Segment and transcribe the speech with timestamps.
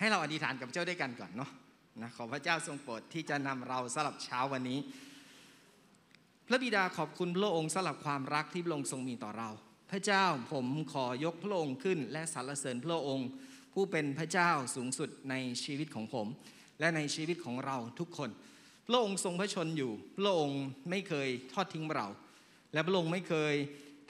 [0.00, 1.50] ให้เราอธิษฐานกับเจ้าด้วยกันก่อนเนาะ
[2.02, 4.78] นะขอพระเจ้าทรงโปรดที่จะนำเราสลับเช้าวันนี้
[6.46, 9.50] พระบิดาขอบคุณพระองค์สำหรับความรักที่พระองค์ทรงมีต่อเรา
[9.90, 13.28] พระเจ้าผมขอยกพระองค์ขึ้น และสรรเสริญพระองค์
[13.74, 15.34] ผู้เป็นพระเจ้าสูงสุดใน
[15.64, 16.26] ชีวิตของผม
[16.80, 18.30] และในชีวิตของเราทุกคน
[18.88, 22.06] พระองค์ทรงพระชนอยู่ พระองค์ไม่เคยทอดทิ้งเรา
[22.72, 23.54] และพระองค์ไม่เคย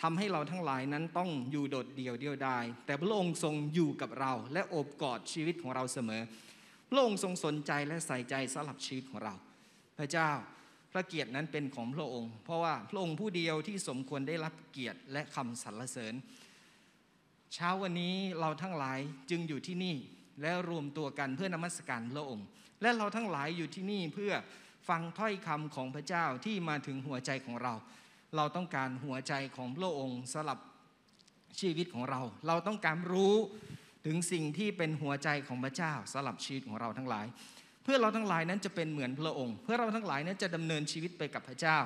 [0.01, 6.23] ทำให้เราทั้งหลายนั้นต้องอยู่โดดเดี่ยวเดียวดายแต่พระองค์ทรงอยู่กับเรา และโอบกอดชีวิตของเราเสมอ
[6.91, 9.35] พระองค์ทรงสนใจและใส่ใจสำหรับชีวิตของเรา
[9.99, 10.31] พระเจ้า
[10.93, 16.15] พระเกียรตินั้นเป็นของพระองค์ เพราะว่าพระองค์ผู้เดียวที่สมควรได้รับเกียรติและคำสรรเสริญ
[17.55, 18.99] เช้าวันนี้เราทั้งหลาย
[19.31, 19.97] จึงอยู่ที่นี่
[20.43, 22.47] และรวมตัวกันเพื่อนมัสการพระองค์
[22.83, 24.33] และเราทั้งหลายอยู่ที่นี่เพื่อ
[24.89, 27.75] ฟังถ้อยคำของพระเจ้าที่มาถึงหัวใจของเรา
[28.37, 30.59] เราต้องการหัวใจของพระองค์สำหรับ
[31.61, 33.35] ชีวิตของเรา เราต้องการรู้
[34.07, 37.27] ถึงสิ่งที่เป็นหัวใจของพระเจ้าสำหรับชีวิตของเราทั้งหลาย
[37.83, 41.79] เพื่อเราทั้งหลายนั้นจะเป็นเหมือนพระองค์ เพื่อเราทั้งหลายนั้นจะดำเนินชีวิตไปกับพระเจ้า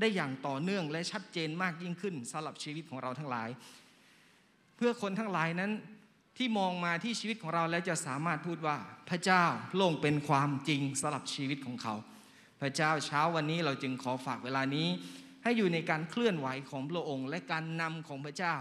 [0.00, 3.48] ได้อย่างต่อเนื่องและชัดเจนมากยิ่งขึ้นสำหรับชีวิตของเราทั้งหลาย
[4.76, 5.72] เพื่อคนทั้งหลายนั้น
[6.36, 8.76] ที่มองมาที่ชีวิตของเราแล้วจะสามารถพูดว่า
[9.08, 11.94] พระเจ้าโล่งเป็นความจริงสำหรับชีวิตของเขา
[12.60, 14.88] พระเจ้าเช้าวันนี้เราจึงขอฝากเวลานี้
[15.44, 18.54] ให้อยู่ในการเคลื่อนไหวของพระองค์ และการนำของพระเจ้า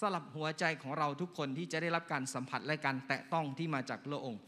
[0.00, 4.40] สลับหัวใจของเราทุกคนที่จะได้รับการสัมผัสและการแตะต้องที่มาจากพระองค์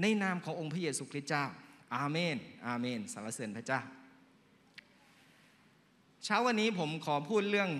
[0.00, 1.44] ในนามขององค์พระเยซูคริสต์เจ้า
[1.96, 3.80] อาเมน อาเมนสรรเสริญพระเจ้า
[6.24, 7.70] เช้าวันนี้ผมขอพูดเรื่อง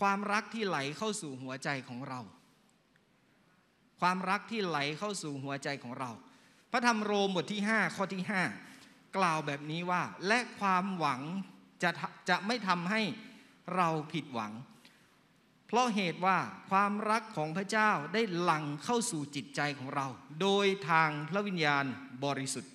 [0.00, 2.20] ความรักที่ไหลเข้าสู่หัวใจของเรา
[4.00, 6.10] ความรักที่ไหลเข้าสู่หัวใจของเรา
[6.72, 8.22] พระธรรมโรมบทที่ 5 ข้อที่
[8.68, 11.20] 5 กล่าวแบบนี้ว่า และความหวัง
[11.82, 11.90] จะ
[12.28, 13.00] จะไม่ทำให้
[13.76, 14.52] เราผิดหวัง
[15.66, 16.38] เพราะเหตุว่า
[16.70, 20.06] ความรักของพระเจ้าได้หลั่งเข้าสู่จิตใจของเรา
[20.40, 21.84] โดยทางพระวิญญาณ
[22.24, 22.72] บริสุทธิ์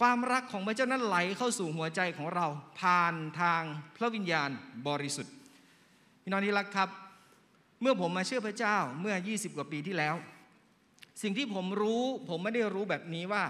[0.00, 2.46] ความรักของพระเจ้านั้นไหลเข้าสู่หัวใจของเรา
[2.80, 3.62] ผ่านทาง
[3.96, 4.50] พระวิญญาณ
[4.88, 5.32] บริสุทธิ์
[6.22, 6.88] พี่น้องที่รักครับ
[7.80, 10.14] เมื่อผมมาเชื่อพระเจ้าเมื่อ 20 กว่าปีที่แล้ว
[11.22, 13.44] สิ่งที่ผมรู้ผมไม่ได้รู้แบบนี้ว่า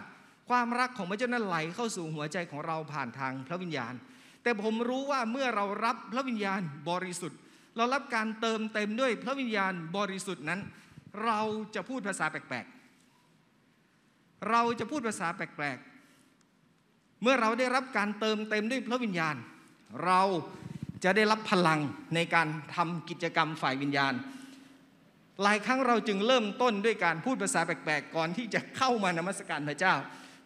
[0.48, 3.94] ความรักของพระเจ้านั้นไหลเข้าสู่หัวใจของเราผ่านทางพระวิญญาณ
[4.44, 6.60] แต่ผมรู้ว่าเมื่อเรารับพระวิญญาณ
[6.90, 7.38] บริสุทธิ์
[7.76, 10.60] เรารับการเติมเต็มด้วยพระวิญญาณบริสุทธิ์นั้น
[11.24, 11.40] เรา
[11.74, 19.36] จะพูดภาษาแปลกๆ เราจะพูดภาษาแปลกๆ เมื่อเราได้รับการเติมเต็มด้วยพระวิญญาณ
[20.04, 20.22] เรา
[21.04, 21.80] จะได้รับพลัง
[22.14, 24.14] ในการทำกิจกรรมฝ่ายวิญญาณ
[25.42, 29.94] หลายครั้งเราจึงเริ่มต้นด้วยการพูดภาษาแปลกๆ ก่อนที่จะเข้ามานมัสการพระเจ้า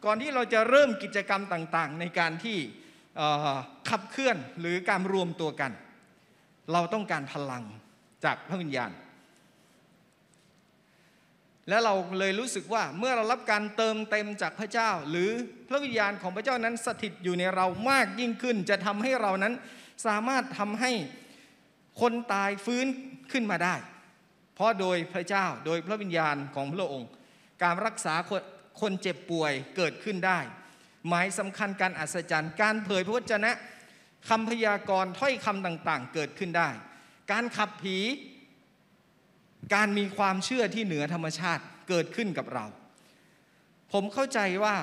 [0.05, 2.59] ก่อนที่เราจะเริ่มกิจกรรมต่างๆ ในการที่
[3.89, 5.73] ขับเคลื่อนหรือการรวมตัวกัน
[6.73, 7.65] เราต้องการพลัง
[8.25, 8.93] จากพระวิญญาณ
[11.69, 15.31] และเราเลยรู้สึกว่าเมื่อเรารับการเติมเต็มจากพระเจ้า หรือ
[15.69, 19.55] พระวิญญาณของพระเจ้านั้นสถิตอยู่ในเรามากยิ่งขึ้น จะทำให้เรานั้น
[20.07, 20.93] สามารถทำให้
[22.01, 22.87] คนตายฟื้น
[23.33, 23.75] ขึ้นมาได้
[24.55, 27.11] เพราะโดยพระเจ้าโดยพระวิญญาณของพระองค์
[27.63, 28.43] การรักษาคน
[28.81, 30.39] คนเจ็บป่วยเกิดขึ้นได้
[31.09, 33.53] หมายสำคัญการอัศจรรย์ การเผยพระวจนะ
[34.29, 36.69] คำพยากรณ์ถ้อยคำต่างๆ เกิดขึ้นได้
[37.33, 37.99] การขับผี
[39.75, 42.65] การมีความเชื่อที่เหนือธรรมชาติเกิดขึ้นกับเรา
[43.93, 44.77] ผมเข้าใจว่า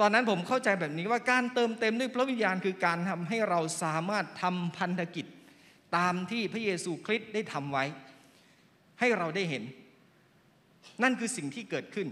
[0.00, 5.26] ตอนนั้นผมเข้าใจแบบนี้ว่าการเติมเต็มด้วยพระวิญญาณคือการทำให้เราสามารถทำพันธกิจ
[5.96, 7.84] ตามที่พระเยซูคริสต์ได้ทำไว้
[9.00, 9.62] ให้เราได้เห็น
[11.02, 12.08] นั่นคือสิ่งที่เกิดขึ้น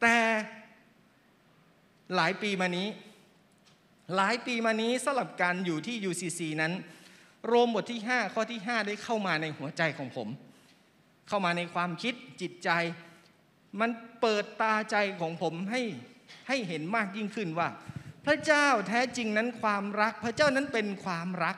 [0.00, 0.16] แต่
[2.16, 2.88] หลายปีมานี้
[4.16, 6.72] หลายปีมานี้สลับการอยู่ที่ UCC นั้น
[7.46, 10.28] โรมบทที่ 5 ข้อที่ 5 ได้เข้ามาในหัวใจของผม
[11.28, 12.70] เข้ามาในความคิดจิตใจ
[13.80, 15.82] มันเปิดตาใจของผมให้
[16.48, 17.68] ให้เห็นมากยิ่งขึ้นว่า
[18.26, 21.56] พระเจ้าแท้จริงนั้นความรัก พระเจ้านั้นเป็นความรัก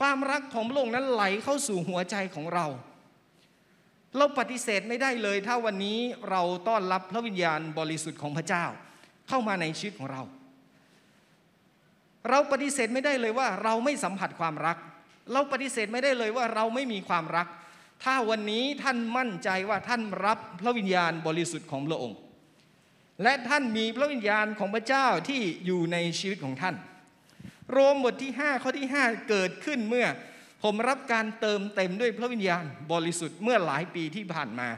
[0.00, 2.66] ความรักของพระองค์นั้นไหลเข้าสู่หัวใจของเรา
[4.16, 5.98] เราปฏิเสธไม่ได้เลย ถ้าวันนี้
[6.30, 8.64] เราต้อนรับพระวิญญาณบริสุทธิ์ของพระเจ้า
[9.28, 10.22] เข้ามาในชีวิตของเรา
[12.30, 14.76] เราปฏิเสธไม่ได้เลยว่าเราไม่สัมผัสความรัก
[15.32, 17.46] เราปฏิเสธไม่ได้เลยว่าเราไม่มีความรัก
[18.04, 22.18] ถ้าวันนี้ท่านมั่นใจว่าท่านรับพระวิญญาณบริสุทธิ์ของพระองค์
[23.22, 26.76] และท่านมีพระวิญญาณของพระเจ้าที่อยู่ในชีวิตของท่าน
[27.70, 30.06] โรมบทที่ 5 ข้อที่ 5 เกิดขึ้นเมื่อ
[30.62, 34.68] ผมรับการเติมเต็มด้วยพระวิญญาณบริสุทธิ์เมื่อหลายปีที่ผ่านมา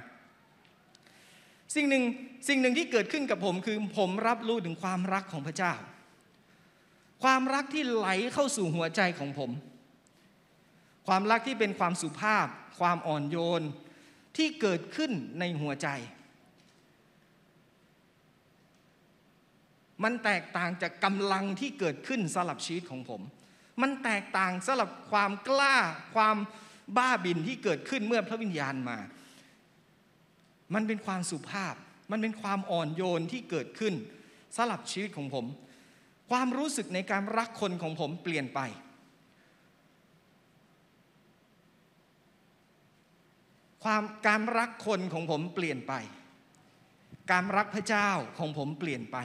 [1.75, 2.05] สิ่งหนึ่ง
[2.49, 5.75] สิ่งหนึ่งที่เกิดขึ้นกับผมคือผมรับรู้ถึงความรักของพระเจ้า
[7.23, 9.51] ความรักที่ไหลเข้าสู่หัวใจของผม
[11.07, 12.47] ความรักที่เป็นความสุภาพ
[12.79, 13.63] ความอ่อนโยน
[14.37, 15.89] ที่เกิดขึ้นในหัวใจ
[20.05, 23.21] มันแตกต่างจากกำลังที่เกิดขึ้นสลับชีวิตของผม
[23.83, 25.77] มันแตกต่างสลับความกล้า
[26.15, 26.37] ความ
[26.97, 28.99] บ้าบินที่เกิดขึ้นเมื่อพระวิญญาณมา
[30.75, 31.75] มันเป็นความสุภาพ
[32.11, 33.95] มันเป็นความอ่อนโยนที่เกิดขึ้น
[34.57, 35.47] สำหรับชีวิตของผม
[36.31, 38.61] ความรู้สึกในการรักคนของผมเปลี่ยนไป
[43.85, 45.95] ความการรักคนของผมเปลี่ยนไป
[47.33, 49.19] การรักพระเจ้าของผมเปลี่ยนไป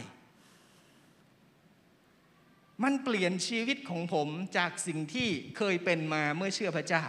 [2.84, 4.28] มันเปลี่ยนชีวิตของผม
[4.58, 7.06] จากสิ่งที่เคยเป็นมาเมื่อเชื่อพระเจ้า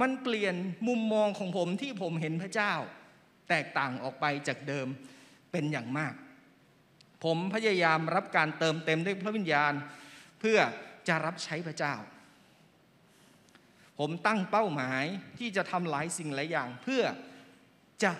[0.00, 0.54] มันเปลี่ยน
[0.88, 2.72] มุมมองของผมที่ผมเห็นพระเจ้า
[3.48, 4.86] แตกต่างออกไปจากเดิม
[5.52, 6.14] เป็นอย่างมาก
[7.24, 9.72] ผมพยายามรับการเติมเต็มด้วยพระวิญญาณ
[10.40, 10.58] เพื่อ
[11.08, 11.94] จะรับใช้พระเจ้า
[13.98, 15.04] ผมตั้งเป้าหมาย
[15.38, 17.02] ที่จะทำหลายสิ่งหลายอย่าง เพื่อ
[18.02, 18.12] จะ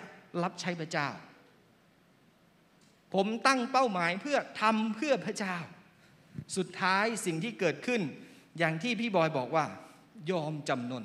[0.43, 1.09] รับใช้พระเจ้า
[3.13, 5.57] ผมตั้งเป้าหมายเพื่อทำเพื่อพระเจ้า
[6.57, 8.01] สุดท้ายสิ่งที่เกิดขึ้น
[8.57, 9.65] อย่างที่พี่บอยบอกว่า
[10.31, 11.03] ยอมจำนน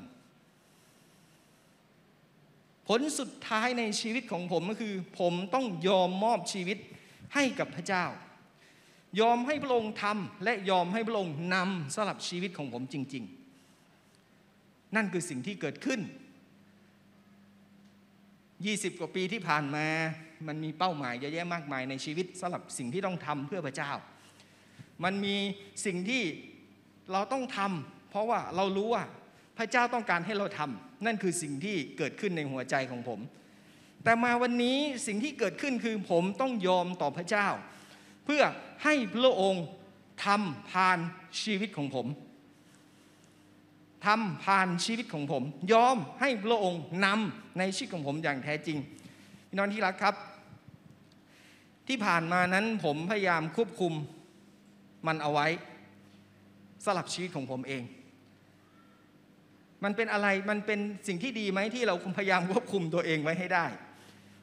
[2.89, 6.79] ผลสุดท้ายในชีวิตของผมก็คือ ผมต้องยอมมอบชีวิต
[7.35, 8.05] ให้กับพระเจ้า
[9.21, 13.25] ยอมให้พระองค์ทำและยอมให้พระองค์นำสลับชีวิตของผมจริง
[14.11, 16.01] ๆ นั่นคือสิ่งที่เกิดขึ้น
[18.15, 19.87] 20 กว่าปีที่ผ่านมา
[20.47, 23.91] มันมีเป้าหมายเยอะแยะมากมายในชีวิตสำหรับสิ่งที่ต้องทำเพื่อพระเจ้า
[25.05, 25.37] มันมี
[25.87, 26.23] สิ่งที่
[27.13, 29.05] เราต้องทำเพราะว่าเรารู้ว่า
[29.59, 33.21] พระเจ้าต้องการให้เราทำ นั่นคือสิ่งที่เกิดขึ้นในหัวใจของผม
[34.05, 37.49] แต่มาวันนี้สิ่งที่เกิดขึ้นคือผมต้องยอมต่อพระเจ้า
[38.25, 38.43] เพื่อ
[38.85, 39.65] ให้พระองค์
[40.25, 40.99] ทำผ่าน
[41.43, 42.07] ชีวิตของผม
[44.07, 45.43] ทำผ่านชีวิตของผม
[45.73, 48.79] ยอมให้พระองค์นำในชีวิตของผมอย่างแท้จริง
[49.49, 50.15] พี่น้องที่รักครับ
[51.89, 53.93] ที่ผ่านมานั้นผมพยายามควบคุม
[55.07, 55.47] มันเอาไว้
[56.85, 57.83] สลับชีวิตของผมเอง
[59.85, 63.67] มันเป็นอะไรมันเป็นสิ่งที่ดีไหมที่เราพยายามควบคุมตัวเองไว้ให้ได้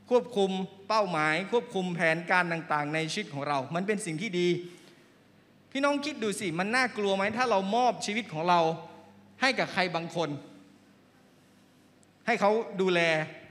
[0.09, 0.51] ควบคุม
[0.87, 4.47] เป้าหมาย ควบคุมแผนการต่างๆ ในชีวิตของเรา มันเป็นสิ่งที่ดี
[5.71, 8.59] พี่น้องคิดดูสิมันน่ากลัวไหมถ้าเรามอบชีวิตของเรา
[9.41, 10.29] ให้กับใครบางคน
[12.27, 12.51] ให้เขา
[12.81, 12.99] ดูแล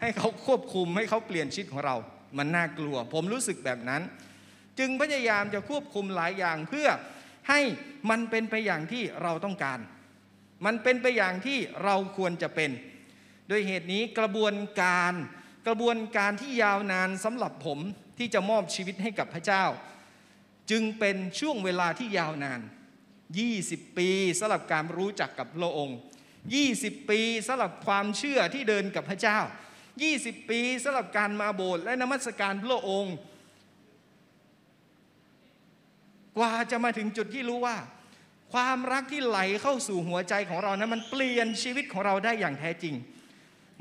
[0.00, 1.96] ให้เขาควบคุมให้เขาเปลี่ยนชีวิตของเรา
[2.38, 4.02] มันน่ากลัว ผมรู้สึกแบบนั้น
[4.78, 6.88] จึงพยายามจะควบคุมหลายอย่างเพื่อ
[7.48, 7.60] ให้
[8.10, 9.78] มันเป็นไปอย่างที่เราต้องการ
[10.64, 12.70] มันเป็นไปอย่างที่เราควรจะเป็น
[13.48, 15.12] โดยเหตุนี้กระบวนการ
[15.66, 17.78] กระบวนการที่ยาวนานสำหรับผม
[18.18, 19.64] ที่จะมอบชีวิตให้กับพระเจ้า
[20.70, 22.60] จึงเป็นช่วงเวลาที่ยาวนาน
[23.30, 24.08] 20 ปี
[24.40, 25.98] สำหรับการรู้จักกับพระองค์
[26.52, 29.38] 20 ปีสำหรับความเชื่อที่เดินกับพระเจ้า
[29.94, 33.16] 20 ปีสำหรับการมาโบสถ์และนมัสการพระองค์
[36.38, 37.76] กว่าจะมาถึงจุดที่รู้ว่า
[38.52, 42.94] ความรักที่ไหลเข้าสู่หัวใจของเรานั้นมันเปลี่ยนชีวิตของเราได้อย่างแท้จริง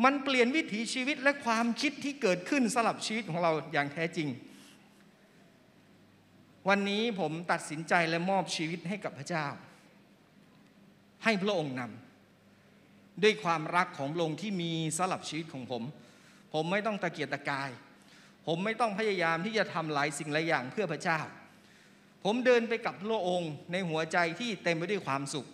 [0.04, 4.27] มันเปลี่ยนวิถีชีวิตและความคิดที่เกิดขึ้นสลับชีวิตของเราอย่างแท้จริง
[6.69, 9.48] วันนี้ผมตัดสินใจและมอบชีวิตให้กับพระเจ้า
[11.24, 15.83] ให้พระองค์นำด้วยความรักของพระองค์ที่มีสลับชีวิตของผม
[16.54, 17.69] ผมไม่ต้องตะเกียกตะกาย
[18.48, 21.20] ผมไม่ต้องพยายามที่จะทำหลายสิ่งหลายอย่างเพื่อพระเจ้า
[22.23, 25.47] ผมเดินไปกับพระองค์ ในหัวใจที่เต็มไปด้วยความสุข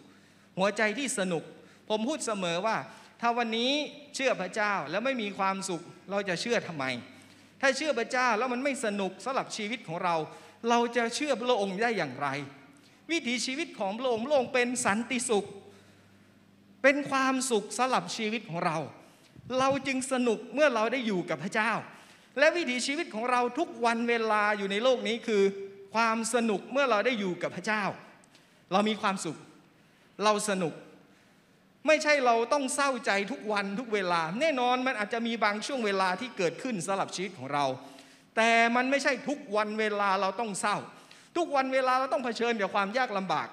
[0.57, 1.43] หัวใจที่สนุก
[1.89, 2.77] ผมพูดเสมอว่า
[3.22, 3.72] ถ้าวันนี้
[4.15, 6.86] เชื่อพระเจ้าแล้วไม่มีความสุขเราจะเชื่อทำไม
[7.62, 10.15] ถ้าเชื่อพระเจ้าแล้วมันไม่สนุกสลับชีวิตของเรา
[10.69, 12.27] เราจะเชื่อพระองค์ได้อย่างไร
[13.12, 15.45] วิถีชีวิตของพระองค์พระองค์เป็นสันติสุข
[16.84, 18.77] เป็นความสุขสลับชีวิตของเรา
[19.60, 21.72] เราจึงสนุกเมื่อเราได้อยู่กับพระเจ้า
[22.39, 25.43] และวิถีชีวิตของเราทุกวันเวลาอยู่ในโลกนี้คือ
[25.96, 27.84] ความสนุกเมื่อเราได้อยู่กับพระเจ้า
[28.72, 29.38] เรามีความสุข
[30.24, 30.74] เราสนุก
[31.88, 37.66] ไม่ใช่เราต้องเศร้าใจทุกวันทุกเวลา แน่นอนมันอาจจะมีบางช่วงเวลาที่เกิดขึ้นสลับชีวิตของเรา
[38.36, 40.78] แต่มันไม่ใช่ทุกวันเวลาเราต้องเศร้า
[41.38, 43.48] ทุกวันเวลาเราต้องเผชิญกับความยากลำบาก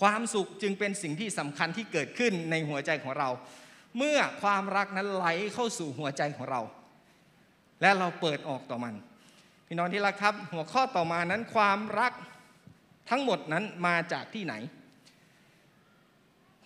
[0.00, 3.28] ความสุขจึงเป็นสิ่งที่สำคัญที่เกิดขึ้นในหัวใจของเรา
[3.98, 6.60] เมื่อความรักนั้นไหลเข้าสู่หัวใจของเรา
[7.80, 8.94] และเราเปิดออกต่อมัน
[9.72, 12.12] พี่น้องที่รักครับ หัวข้อต่อมานั้นความรัก
[13.10, 14.54] ทั้งหมดนั้นมาจากที่ไหน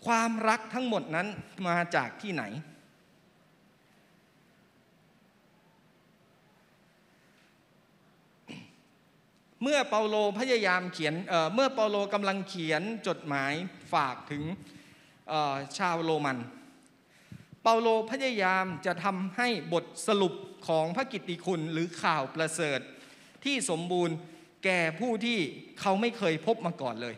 [0.07, 1.27] ความรักทั้งหมดนั้น
[1.69, 2.45] มาจากที่ไหน
[9.63, 13.53] เมื่อเปาโลพยายามเขียนเเมื่อเปาโลกำลังเขียนจดหมาย
[13.93, 14.43] ฝากถึง
[15.79, 20.35] ชาวโรมันเเปาโลพยายามจะทำให้บทสรุป
[20.69, 22.81] ของพระกิตติคุณหรือข่าวประเสริฐ
[23.47, 24.17] ที่สมบูรณ์
[24.65, 25.39] แก่ผู้ที่
[25.81, 27.15] เขาไม่เคยพบมาก่อนเลย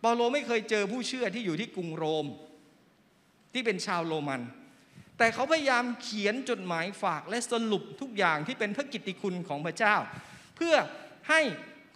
[0.00, 2.26] เปาโลไม่เคยเจอผู้เชื่อที่อยู่ที่กรุงโรม
[3.52, 4.42] ที่เป็นชาวโรมัน
[5.18, 9.96] แต่เขาพยายามเขียนจดหมายฝากและสรุปทุกอย่างที่เป็นพระกิตติคุณของพระเจ้า
[10.56, 10.74] เพื่อ
[11.28, 11.40] ให้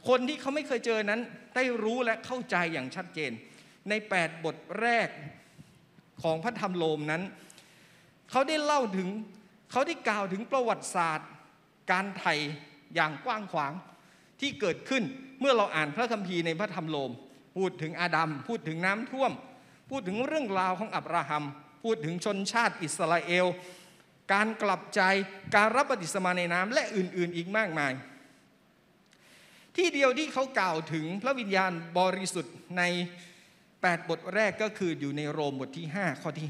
[0.09, 1.21] คนที่เขาไม่เคยเจอนั้น
[1.57, 3.33] ได้รู้และเข้าใจอย่างชัดเจน
[3.89, 5.09] ใน 8 บทแรก
[6.23, 7.23] ของพระธรรมโรมนั้น
[8.31, 9.09] เขาได้เล่าถึง
[9.71, 11.29] เขาได้กล่าวถึงประวัติศาสตร์
[11.91, 12.35] การไถ่
[12.95, 13.73] อย่างกว้างขวาง
[14.41, 15.03] ที่เกิดขึ้น
[15.41, 17.13] เมื่อเราอ่านพระคัมภีร์ในพระธรรมโรม
[17.57, 19.33] พูดถึงอาดัมพูดถึงน้ำท่วม
[19.91, 21.45] พูดถึงเรื่องราวของอับราฮัม
[21.85, 23.47] พูดถึงชนชาติอิสราเอล
[24.33, 25.01] การกลับใจ
[25.55, 27.93] การรับปฏิสมาในน้ำและอื่นๆอีกมากมาย
[29.77, 32.83] ที่เดียวที่เขากล่าวถึงพระวิญญาณบริสุทธิ์ใน
[33.47, 36.49] 8 บทแรกก็คืออยู่ในโรมบทที่ 5 ข้อที่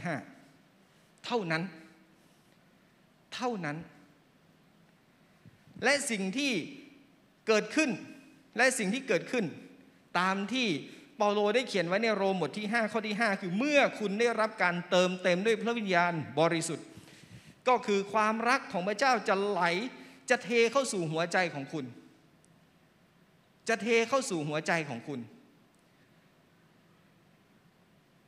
[0.62, 1.62] 5 เท่านั้น
[3.34, 3.76] เท่านั้น
[5.84, 6.52] และสิ่งที่
[7.48, 7.90] เกิดขึ้น
[8.56, 9.44] และสิ่งที่เกิดขึ้น
[10.18, 10.68] ตามที่
[11.16, 16.86] เปาโลได้เขียนไว้ในโรมบทที่ 5 ข้อที่ 5 คือเมื่อคุณได้รับการเติมเต็มด้วยพระวิญญาณบริสุทธิ์
[17.68, 19.62] ก็คือความรักของพระเจ้าจะไหล
[20.30, 21.84] จะเทเข้าสู่หัวใจของคุณ
[23.68, 25.20] จะเทเข้าสู่หัวใจของคุณ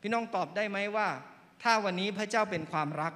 [0.00, 1.08] พี่น้องตอบได้ไหมว่า
[1.62, 3.12] ถ้าวันนี้พระเจ้าเป็นความรัก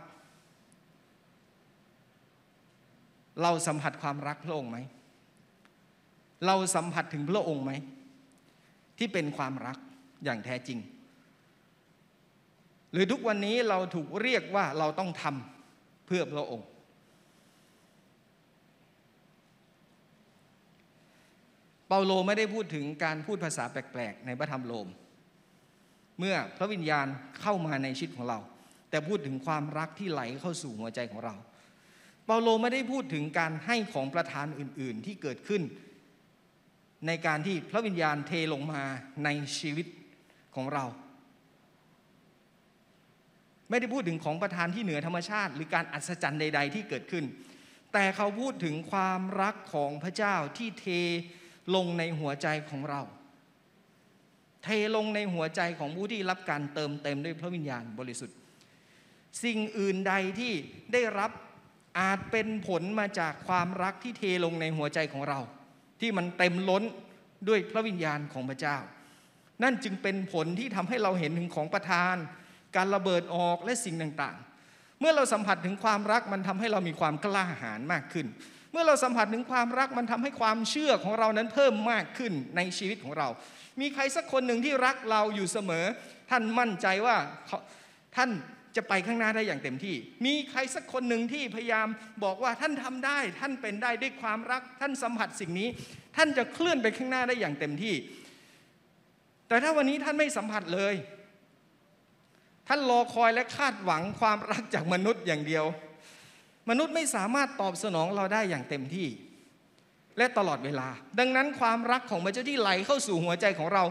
[3.42, 4.78] เราสัมผัสความรักพระองค์ไหม
[6.46, 7.72] เราสัมผัสถึงพระองค์ไหม
[8.98, 9.78] ที่เป็นความรัก
[10.24, 10.78] อย่างแท้จริง
[12.92, 16.68] หรือทุกวันนี้เราถูกเรียกว่าเราต้องทำเพื่อพระองค์
[21.88, 24.88] เปาโลไม่ได้พูดถึงการพูดภาษาแปลกๆ ในพระธรรมโรม
[26.18, 27.06] เมื่อพระวิญญาณ
[27.40, 28.38] เข้ามาในชีวิตของเรา
[28.90, 31.34] แต่พูดถึงความรักที่ไหลเข้าสู่หัวใจของเรา
[32.26, 35.62] เปาโลไม่ได้พูดถึงการให้ของประทานอื่น ๆ ที่เกิดขึ้น
[37.06, 38.83] ในการที่พระวิญญาณเทลงมา
[39.25, 39.28] ใน
[39.59, 39.87] ชีวิต
[40.54, 40.85] ของเรา
[43.71, 47.25] ไม่ได้พูดถึงของประทานที่เหนือธรรมชาติ หรือการอัศจรรย์ใด ๆ ที่เกิดขึ้น
[47.92, 50.87] แต่เขาพูดถึงความรักของพระเจ้าที่เท
[51.75, 53.02] ลงในหัวใจของเรา
[54.64, 58.37] เทลงในหัวใจของผู้ที่รับการเติมเต็มด้วยพระวิญญาณบริสุทธิ์
[59.45, 60.52] สิ่งอื่นใดที่
[60.92, 61.30] ได้รับ
[62.00, 65.40] อาจเป็นผลมาจากความรักที่เทลงในหัวใจของเรา
[66.00, 66.82] ที่มันเต็มล้น
[67.48, 68.76] ด้วยพระวิญญาณของพระเจ้า
[69.62, 72.16] นั่นจึงเป็นผลที่ทำให้เราเห็นถึงของประทาน
[72.76, 78.26] การระเบิดออกและสิ่งต่างๆ เมื่อเราสัมผัสถึงความรักมันทำให้เรามีความกล้าหาญมากขึ้น
[78.72, 83.28] เมื่อเราสัมผัสถึงความรักมันทำให้ความเชื่อของเรานั้นเพิ่มมากขึ้นในชีวิตของเรา
[83.80, 85.84] มีใครสักคนหนึ่งที่รักเราอยู่เสมอ
[86.30, 87.16] ท่านมั่นใจว่า
[88.16, 88.30] ท่าน
[88.76, 91.88] จะไปข้างหน้าได้อย่างเต็มที่ มีใครสักคนหนึ่งที่พยายาม
[92.25, 95.68] บอกว่าท่านทำได้ ท่านเป็นได้ด้วยความรัก ท่านสัมผัสสิ่งนี้
[96.16, 97.95] ท่านจะเคลื่อนไปข้างหน้าได้อย่างเต็มที่
[99.49, 100.95] แต่ถ้าวันนี้ท่านไม่สัมผัสเลย
[102.68, 105.64] ท่านรอคอยและคาดหวังความรักจากมนุษย์อย่างเดียว
[106.71, 109.09] มนุษย์ไม่สามารถตอบสนองเราได้อย่างเต็มที่
[110.18, 113.85] และตลอดเวลา ดังนั้นความรักของพระเจ้าที่ไหลเข้าสู่หัวใจของเรา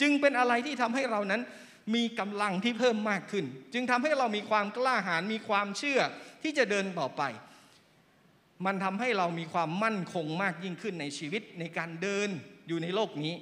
[0.00, 1.42] จึงเป็นอะไรที่ทำให้เรานั้น
[1.94, 6.00] มีกำลังที่เพิ่มมากขึ้น จึงทำให้เรามีความกล้าหาญมีความเชื่อ
[6.42, 7.22] ที่จะเดินต่อไป
[8.66, 12.28] มันทำให้เรามีความมั่นคงมากยิ่งขึ้นในชีวิตในการเดิน
[12.68, 13.34] อยู่ในโลกนี้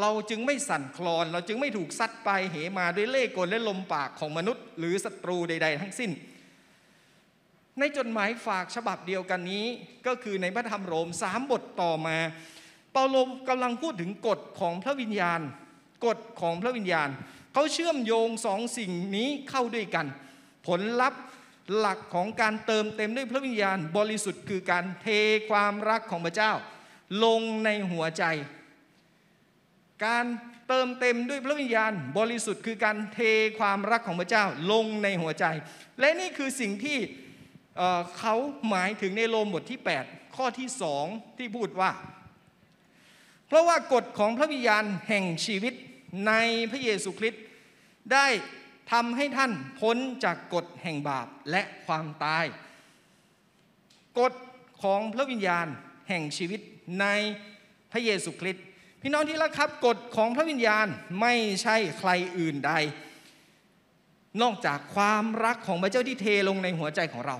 [0.00, 6.10] เราจึงไม่สั่นคลอน เราจึงไม่ถูกซัดไปเหมาด้วยเล่ห์กลและลมปากของมนุษย์ หรือศัตรูใด ๆ ทั้งสิ้น
[7.78, 9.66] ในจดหมายฝากฉบับเดียวกันนี้
[10.06, 12.16] ก็คือในพระธรรมโรมสามบทต่อมา
[12.92, 13.16] เปาโล
[13.48, 15.40] กำลังพูดถึงกฎของพระวิญญาณ
[16.06, 17.08] กฎของพระวิญญาณ
[17.52, 20.06] เขาเชื่อมโยงสองสิ่งนี้เข้าด้วยกัน
[20.66, 21.22] ผลลัพธ์
[21.76, 25.06] หลักของการเติมเต็มด้วยพระวิญญาณบริสุทธิ์คือการเท
[25.50, 26.52] ความรักของพระเจ้า
[27.24, 28.24] ลงในหัวใจ
[30.04, 30.26] การ
[30.68, 33.18] เติมเต็มด้วยพระวิญญาณบริสุทธิ์คือการเท
[33.58, 35.44] ความรักของพระเจ้าลงในหัวใจ
[36.00, 36.98] และนี่คือสิ่งที่
[37.76, 38.34] เเขา
[38.68, 41.04] หมายถึงในโรมบทที่ 8 ข้อที่สอง
[41.38, 41.90] ที่พูดว่า
[43.46, 45.74] เพราะว่ากฎของพระวิญญาณแห่งชีวิต
[46.26, 46.32] ใน
[46.70, 47.42] พระเยซูคริสต์
[48.12, 48.26] ได้
[48.92, 52.44] ทำให้ท่านพ้นจากกฎแห่งบาปและความตาย
[54.18, 54.32] กฎ
[54.82, 55.66] ของพระวิญญาณ
[56.08, 56.60] แห่งชีวิต
[57.00, 57.06] ใน
[57.92, 58.64] พระเยซูคริสต์
[59.02, 60.86] พี่น้องที่รักครับกฎของพระวิญญาณ
[61.20, 62.72] ไม่ใช่ใครอื่นใด
[64.42, 67.36] นอกจากความรักของพระเจ้าที่เทลงในหัวใจของเรา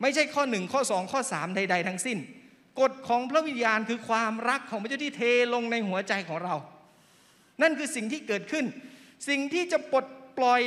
[0.00, 2.18] ไม่ใช่ข้อหนึ่งข้อสองข้อสามใด ๆ ทั้งสิ้น
[2.80, 5.22] กฎของพระวิญญาณคือความรักของพระเจ้าที่เท
[5.54, 6.54] ลงในหัวใจของเรา
[7.62, 8.64] นั่นคือสิ่งที่เกิดขึ้น
[9.28, 10.06] สิ่งที่จะปลด
[10.38, 10.62] ปล่อย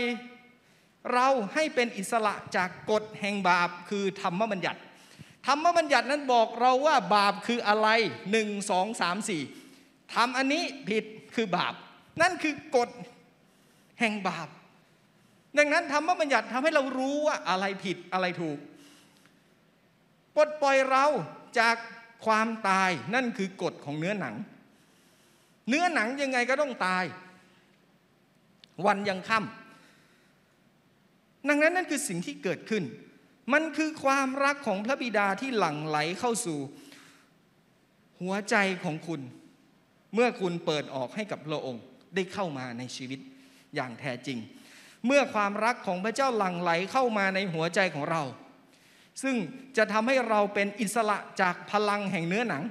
[1.14, 4.80] เราให้เป็นอิสระจากกฎแห่งบาปคือธรรมบัญญัติ
[5.48, 7.88] ธรรมบัญญัตินั้นบอกเราว่าบาปคืออะไร
[8.32, 9.42] หนึ่งสองสามสี่
[10.14, 11.06] ทำอันนี้ผิด
[11.36, 11.74] คือบาป
[12.22, 12.90] นั่นคือกฎ
[14.00, 14.48] แห่งบาป
[15.58, 18.58] ดังนั้นธรรมบัญญัติทำให้เรารู้ว่าอะไรผิดอะไรถูก
[20.36, 21.06] ปลดปล่อยเรา
[21.60, 21.76] จาก
[22.26, 24.36] ความตายนั่นคือกฎของเนื้อหนัง
[25.70, 27.04] เนื้อหนังยังไงก็ต้องตาย
[28.86, 32.84] วันยังค่ำดังนั้นนั่นคือสิ่งที่เกิดขึ้น
[33.54, 36.60] มันคือความรักของพระบิดาที่หลั่งไหลเข้าสู่
[38.22, 39.22] หัวใจของคุณ
[40.14, 41.84] เมื่อคุณเปิดออกให้กับพระองค์
[42.16, 43.20] ได้เข้ามาในชีวิต
[43.76, 44.38] อย่างแท้จริง
[45.06, 48.24] เมื่อความรักของพระเจ้าหลั่งไหลเข้ามาในหัวใจของเรา
[49.22, 49.36] ซึ่ง
[49.78, 52.64] จะทำให้เราเป็นอิสระจากพลังแห่งเนื้อหนัง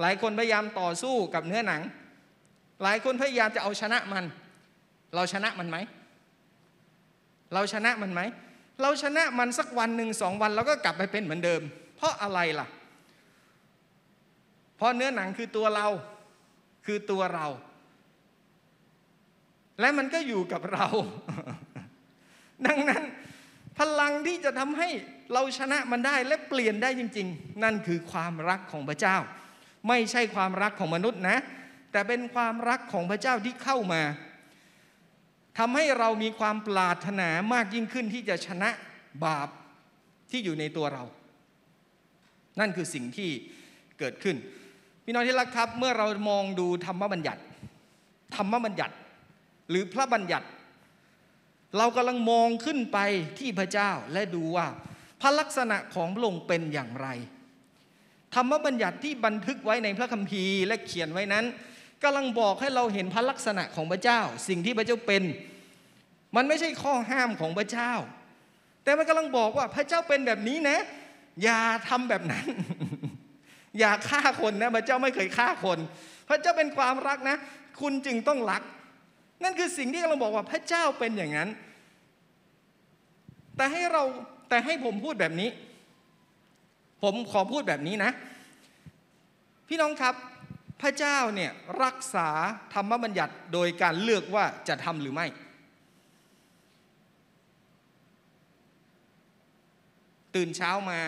[0.00, 1.82] หลายคนพยายามต่อสู้กับเนื้อหนัง
[2.82, 4.24] หลายคนพยายามจะเอาชนะมัน
[5.14, 5.76] เราชนะมันไหม
[7.54, 8.20] เราชนะมันไหม
[8.82, 11.62] เราชนะมันสักวันหนึ่งสองวันเราก็กลับไปเป็นเหมือนเดิม
[11.96, 12.66] เพราะอะไรล่ะ
[14.76, 15.86] เพราะเนื้อหนังคือตัวเรา
[16.86, 17.46] คือตัวเรา
[19.80, 20.86] และมันก็อยู่กับเรา
[22.66, 23.02] ดังนั้น
[23.78, 24.88] พลังที่จะทำให้
[25.32, 29.16] เราชนะมันได้และเปลี่ยนได้จริง ๆ นั่นคือความรักของพระเจ้า
[29.88, 31.36] ไม่ใช่ความรักของมนุษย์นะ
[31.92, 34.02] แต่เป็นความรักของพระเจ้าที่เข้ามา
[35.58, 38.70] ทำให้เรามีความปรารถนามากยิ่งขึ้นที่จะชนะ
[39.24, 39.48] บาป
[40.30, 41.04] ที่อยู่ในตัวเรา
[42.60, 43.30] นั่นคือสิ่งที่
[43.98, 44.36] เกิดขึ้น
[45.04, 47.42] พี่น้องที่รักครับ เมื่อเรามองดูธรรมบัญญัติ
[48.36, 48.94] ธรรมบัญญัติ
[49.70, 50.46] หรือพระบัญญัติ
[51.78, 52.98] เรากำลังมองขึ้นไป
[53.38, 54.66] ที่พระเจ้าและดูว่า
[55.20, 57.08] พระลักษณะของพระองค์เป็นอย่างไร
[58.34, 61.44] ธรรมบัญญัติที่บันทึกไว้ในพระคัมภีร์และเขียนไว้นั้น
[62.02, 65.22] กำลังบอกให้เราเห็นพระลักษณะของพระเจ้า สิ่งที่พระเจ้าเป็น
[66.36, 67.92] มันไม่ใช่ข้อห้ามของพระเจ้า
[68.84, 70.78] แต่มันกำลังบอกว่าพระเจ้าเป็นแบบนี้นะ
[71.42, 72.46] อย่าทำแบบนั้น
[73.78, 75.78] อย่าฆ่าคนนะ พระเจ้าไม่เคยฆ่าคน
[76.28, 77.36] พระเจ้าเป็นความรักนะ
[77.80, 78.62] คุณจึงต้องรัก
[79.42, 81.48] นั่นคือสิ่งที่กำลังบอกว่าพระเจ้าเป็นอย่างนั้น
[83.56, 84.02] แต่ให้เรา
[84.48, 85.50] แต่ให้ผมพูดแบบนี้
[87.02, 88.10] ผมขอพูดแบบนี้นะ
[89.68, 90.14] พี่น้องครับ
[90.82, 91.52] พระเจ้าเนี่ย
[91.84, 92.28] รักษา
[92.74, 95.26] ธรรมบัญญัติโดยการเลือกว่าจะทำหรือไม่
[100.34, 101.00] ตื่นเช้ามา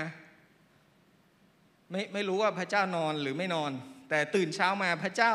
[1.91, 3.71] ไม่ไม่รู้ว่าพระเจ้านอนหรือไม่นอน
[4.09, 5.33] แต่ตื่นเช้ามาพระเจ้า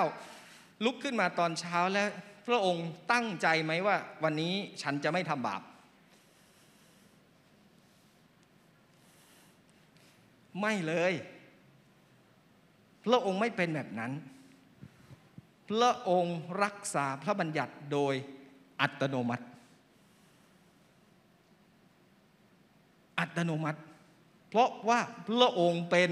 [0.85, 2.09] ลุกขึ้นมาตอนเช้าแล้ว
[2.47, 5.61] พระองค์ตั้งใจไหมว่า วันนี้ฉันจะไม่ทำบาป
[10.61, 11.13] ไม่เลย
[13.05, 14.11] พระองค์ไม่เป็นแบบนั้น
[15.69, 18.13] พระองค์รักษาพระบัญญัติโดย
[18.81, 19.45] อัตโนมัติ
[23.19, 23.79] อัตโนมัติ
[24.49, 26.09] เพราะว่าพระองค์เป็น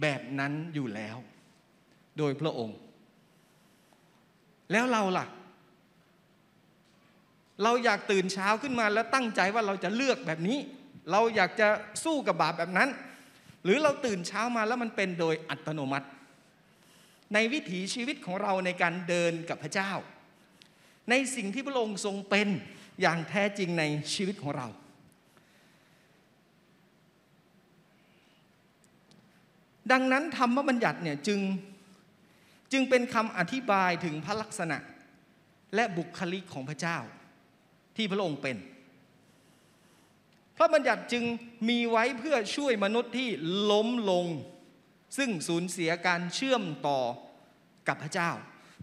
[0.00, 1.16] แบบนั้นอยู่แล้ว
[2.18, 2.76] โดยพระองค์
[4.72, 5.26] แล้วเราล่ะ
[7.62, 10.58] เราอยากตื่นเช้าขึ้นมาแล้วตั้งใจว่าเราจะเลือกแบบนี้
[11.10, 11.68] เราอยากจะ
[12.04, 12.88] สู้กับบาปแบบนั้น
[13.64, 16.08] หรือเราตื่นเช้ามาแล้วมันเป็นโดยอัตโนมัติ
[17.34, 19.90] ในวิถีชีวิตของเราในการเดินกับพระเจ้า
[21.10, 22.48] ในสิ่งที่พระองค์ทรงเป็น
[23.00, 24.68] อย่างแท้จริงในชีวิตของเรา
[29.92, 31.40] ดังนั้นธรรมบัญญัติเนี่ยจึง
[32.72, 34.78] จึงเป็นคำอธิบายถึงพระลักษณะ
[35.74, 36.98] และบุคลิกของพระเจ้า
[37.98, 38.56] ที่พระองค์เป็น
[40.56, 41.24] พระบัญญัติจึง
[41.68, 43.28] มีไว้เพื่อช่วยมนุษย์ที่
[43.70, 44.26] ล้มลง
[45.18, 47.00] ซึ่งสูญเสียการเชื่อมต่อ
[47.88, 48.30] กับพระเจ้า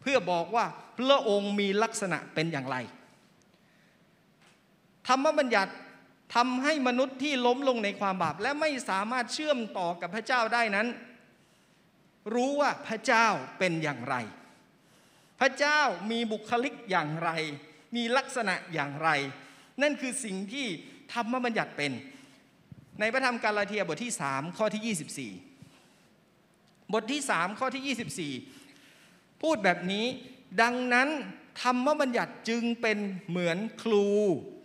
[0.02, 0.66] เพื่อบอกว่า
[1.00, 2.78] พระองค์มีลักษณะเป็นอย่างไร
[5.08, 5.74] ธรรมบัญญัติ
[6.36, 10.88] ทำให้มนุษย์ที่ล้มลงในความบาป และไม่สามารถเชื่อมต่อกับพระเจ้าได้นั้น
[12.34, 13.28] รู้ว่าพระเจ้า
[13.60, 14.16] เป็นอย่างไร
[15.40, 15.80] พระเจ้า
[16.12, 17.30] มีบุคลิกอย่างไร
[17.96, 19.10] มีลักษณะอย่างไร
[19.82, 20.68] นั่นคือสิ่งที่
[21.14, 21.92] ธรรมบัญญัติเป็น
[23.00, 30.06] ในพระธรรมกาลาเทียบทที่ 3 ข้อที่ 24 บทที่ 3 ข้อที่ 24 พูดแบบนี้
[30.62, 31.10] ดังนั้น
[31.62, 34.06] ธรรมบัญญัติจึงเป็นเหมือนครู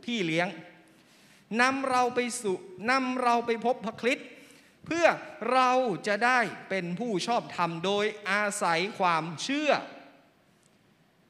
[0.04, 0.48] พี่เลี้ยง
[1.60, 2.56] นำเราไปสู่
[2.90, 4.28] นำเราไปพบพระคริสต์
[4.86, 5.06] เพื่อ
[5.52, 5.70] เรา
[6.06, 6.38] จะได้
[6.68, 9.70] เป็นผู้ชอบธรรมโดยอาศัยความเชื่อ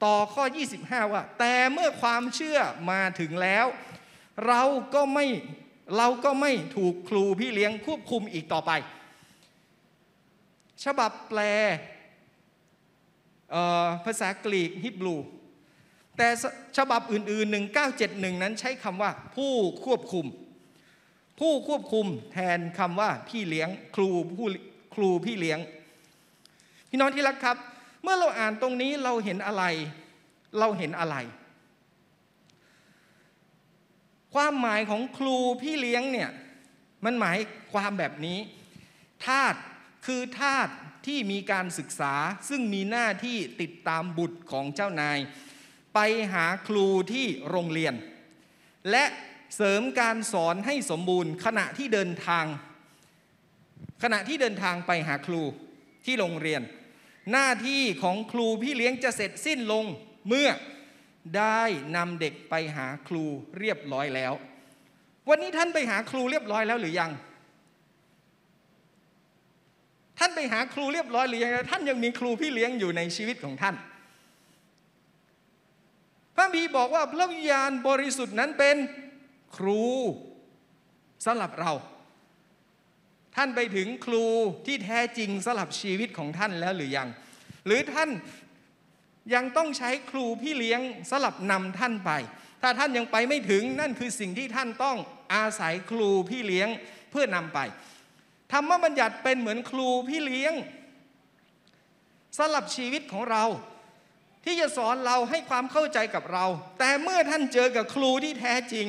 [0.05, 0.45] ต่อข้อ
[0.79, 2.59] 25 ว่า แต่เมื่อความเชื่อ
[2.91, 3.67] มาถึงแล้ว
[4.47, 4.63] เรา
[4.95, 5.27] ก็ไม่
[5.97, 8.73] เราก็ไม่ถูกครูพี่เลี้ยงควบคุมอีกต่อไป
[10.85, 11.41] ฉบับแปล
[14.05, 15.17] ภาษากรีกฮิบรู
[16.17, 16.29] แต่
[16.77, 17.55] ฉบับอื่น ๆ
[17.95, 19.53] 1971 นั้นใช้คำว่าผู้
[19.85, 20.27] ควบคุม
[21.41, 24.49] ผู้ควบคุมแทนคำว่าพี่เลี้ยงครูผู้
[24.95, 25.59] ครูพี่เลี้ยง
[26.89, 27.57] พี่น้องที่รักครับ
[28.03, 29.65] เมื่อเราอ่านตรงนี้เราเห็นอะไร
[30.59, 31.17] เราเห็นอะไร
[34.35, 36.31] ความหมายของครูพี่เลี้ยงเนี่ย
[37.05, 37.39] มันหมาย
[37.73, 38.39] ความแบบนี้
[39.27, 39.55] ทาส
[40.07, 40.69] คือทาส
[41.07, 42.15] ที่มีการศึกษา
[42.49, 45.19] ซึ่งมีหน้าที่ติดตามบุตรของเจ้านาย
[45.95, 45.99] ไป
[46.33, 47.95] หาครูที่โรงเรียน
[48.91, 49.05] และ
[49.57, 52.45] เสริมการสอนให้สมบูรณ์ ขณะที่เดินทาง
[54.03, 55.43] ขณะที่เดินทางไปหาครู
[56.05, 56.63] ที่โรงเรียน
[57.33, 59.85] หน้าที่ของครูพี่เลี้ยงจะเสร็จสิ้นลง
[60.29, 60.49] เมื่อ
[61.37, 61.63] ได้
[61.97, 63.25] นำเด็กไปหาครู
[63.59, 64.33] เรียบร้อยแล้ว
[65.29, 67.11] วันนี้ท่านไปหาครูเรียบร้อยแล้วหรือยัง
[70.19, 73.75] ท่านไปหาครูเรียบร้อยหรือยังท่านยังมีครูพี่เลี้ยงอยู่ในชีวิตของท่าน
[76.35, 78.77] พระบีบอกว่าพระวิญญาณบริสุทธิ์นั้นเป็น
[79.57, 79.85] ครู
[81.27, 81.73] สำหรับเรา
[83.37, 84.25] ท่านไปถึงครู
[84.67, 87.09] ที่แท้จริงสำหรับชีวิตของท่านแล้วหรือยัง
[87.67, 88.11] หรือท่าน
[89.35, 92.11] ยังต้องใช้ครูพี่เลี้ยงสลับนำท่านไป
[92.63, 94.97] ถ้าท่านยังไปไม่ถึงนั่นคือสิ่งที่ท่านต้อง
[95.35, 96.69] อาศัยครูพี่เลี้ยง
[97.11, 97.59] เพื่อนำไป
[98.53, 100.55] ธรรมบัญญัติเป็นเหมือนครูพี่เลี้ยง
[102.39, 103.45] สลับชีวิตของเรา
[104.45, 106.45] ที่จะสอนเราให้ความเข้าใจกับเรา
[106.79, 108.87] แต่เมื่อท่านเจอกับครูที่แท้จริง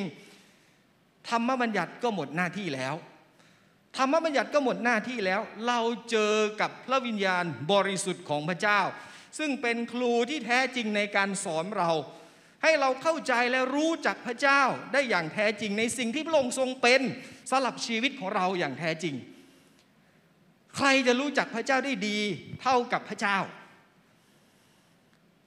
[1.28, 2.94] ธรรมบัญญัติก็หมดหน้าที่แล้ว
[3.96, 8.80] ธรรมบัญญัติก็หมดหน้าที่แล้ว เราเจอกับพระวิญญาณบริสุทธิ์ของพระเจ้า
[9.38, 11.90] ซึ่งเป็นครูที่แท้จริงในการสอนเรา
[12.62, 17.00] ให้เราเข้าใจและรู้จักพระเจ้าได้อย่างแท้จริงในสิ่งที่พระองค์ทรงเป็น
[17.50, 19.14] สลับชีวิตของเราอย่างแท้จริง
[20.76, 22.18] ใครจะรู้จักพระเจ้าได้ดี
[22.62, 23.38] เท่ากับพระเจ้า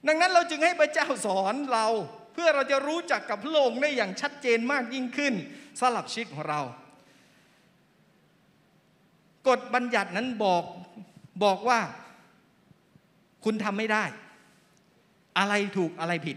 [0.06, 1.86] ดังนั้นเราจึงให้พระเจ้าสอนเรา
[2.32, 5.34] เพื่อเราจะรู้จักกับพระองค์ได้อย่างชัดเจนมากยิ่งขึ้น
[5.80, 6.60] สลับชีวิตของเรา
[9.48, 10.64] กฎบัญญัตินั้นบอก
[11.44, 11.80] บอกว่า
[13.44, 14.04] คุณทำไม่ได้
[15.38, 16.36] อะไรถูกอะไรผิด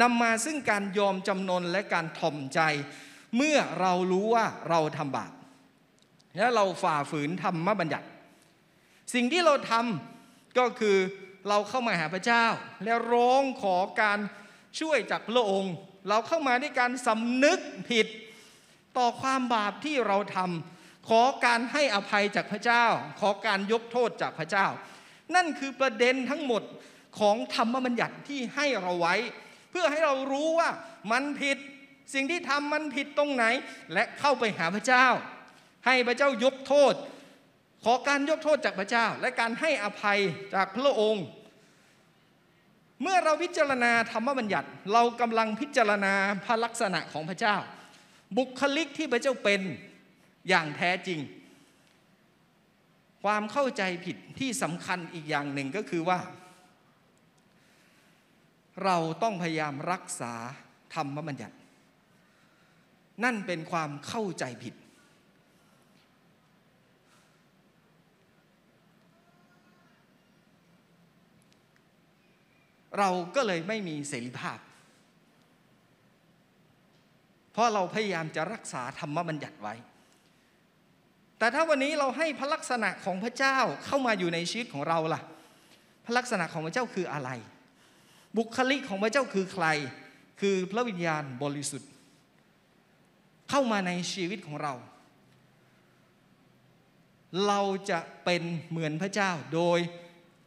[0.00, 2.60] นำมาซึ่งการยอมจำนนและการถ่อมใจ
[3.36, 5.32] เมื่อเรารู้ว่าเราทำบาป
[6.36, 8.06] และเราฝ่าฝืนธรรมบัญญัติ
[9.14, 10.96] สิ่งที่เราทำก็คือ
[11.48, 12.44] เราเข้ามาหาพระเจ้า
[12.84, 14.18] และร้องขอการ
[14.80, 15.74] ช่วยจากพระองค์
[16.08, 18.06] เราเข้ามาด้วยการสำนึกผิด
[18.98, 20.73] ต่อความบาปที่เราทำ
[21.08, 22.84] ขอการให้อภัยจากพระเจ้า
[23.20, 24.66] ขอการยกโทษจากพระเจ้า
[25.34, 26.62] นั่นคือประเด็นทั้งหมด
[27.18, 29.14] ของธรรมบัญญัติที่ให้เราไว้
[29.70, 30.70] เพื่อให้เรารู้ว่า
[31.12, 31.58] มันผิด
[32.14, 33.44] สิ่งที่ทำมันผิดตรงไหน
[33.92, 35.06] และเข้าไปหาพระเจ้า
[35.86, 36.94] ให้พระเจ้ายกโทษ
[37.84, 40.20] ขอการยกโทษจากพระเจ้า และการให้อภัย
[40.54, 41.26] จากพระองค์
[43.02, 46.14] เมื่อเราพิจารณาธรรมบัญญัติ เรากำลังพิจารณา
[46.44, 47.56] พระลักษณะของพระเจ้า
[48.36, 49.60] บุคลิกที่พระเจ้าเป็น
[50.48, 51.20] อย่างแท้จริง
[53.22, 56.18] ความเข้าใจผิดที่สำคัญอีกอย่างหนึ่งก็คือว่า
[58.84, 60.32] เราต้องพยายามรักษา
[60.94, 61.56] ธรรมบัญญัติ
[63.24, 64.74] นั่นเป็นความเข้าใจผิด
[72.98, 74.58] เราก็เลยไม่มีเสรีภาพ
[77.52, 79.74] เพราะเราพยายามจะรักษาธรรมบัญญัติไว้
[81.38, 85.20] แต่ถ้าวันนี้เราให้พระลักษณะของพระเจ้าเข้ามาอยู่ในชีวิตของเราล่ะ
[86.04, 87.30] พระลักษณะของพระเจ้าคืออะไร
[88.36, 89.66] บุคลิกของพระเจ้าคือใคร
[90.40, 91.90] คือพระวิญญาณบริสุทธิ์
[93.50, 94.74] เข้ามาในชีวิตของเรา
[97.46, 99.78] เราจะเป็นเหมือนพระเจ้าโดย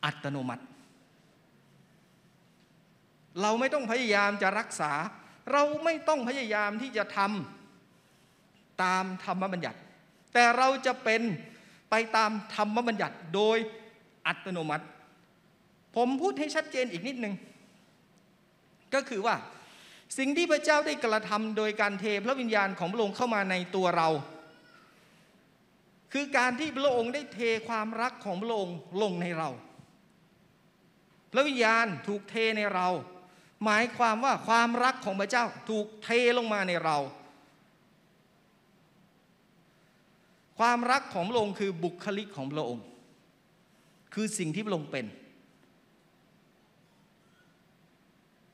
[0.06, 0.64] อัตโนมัติ
[3.42, 4.92] เราไม่ต้องพยายามจะรักษา
[5.52, 9.80] เราไม่ต้องพยายามที่จะทำตามธรรมบัญญัติ
[10.40, 11.22] แต่เราจะเป็น
[11.90, 13.58] ไปตามธรรมบัญญัติโดย
[14.28, 14.86] อัตโนมัติ
[15.96, 17.34] ผมพูดให้ชัดเจนอีกนิดนึง
[18.94, 19.36] ก็คือว่า
[20.18, 24.10] สิ่งที่พระเจ้าได้กระทำโดยการเทพระวิญญาณของพระองค์เข้ามาในตัวเรา
[26.14, 29.50] คือการที่พระองค์ได้เทความรักของพระองค์ลงในเรา
[31.32, 32.88] พระวิญญาณถูกเทในเรา
[33.64, 36.98] หมายความว่าความรักของพระเจ้าถูกเทลงมาในเรา
[40.58, 42.86] ความรักของพระองค์คือบุคลิกของพระองค์
[44.14, 45.06] คือสิ่งที่พระองค์เป็น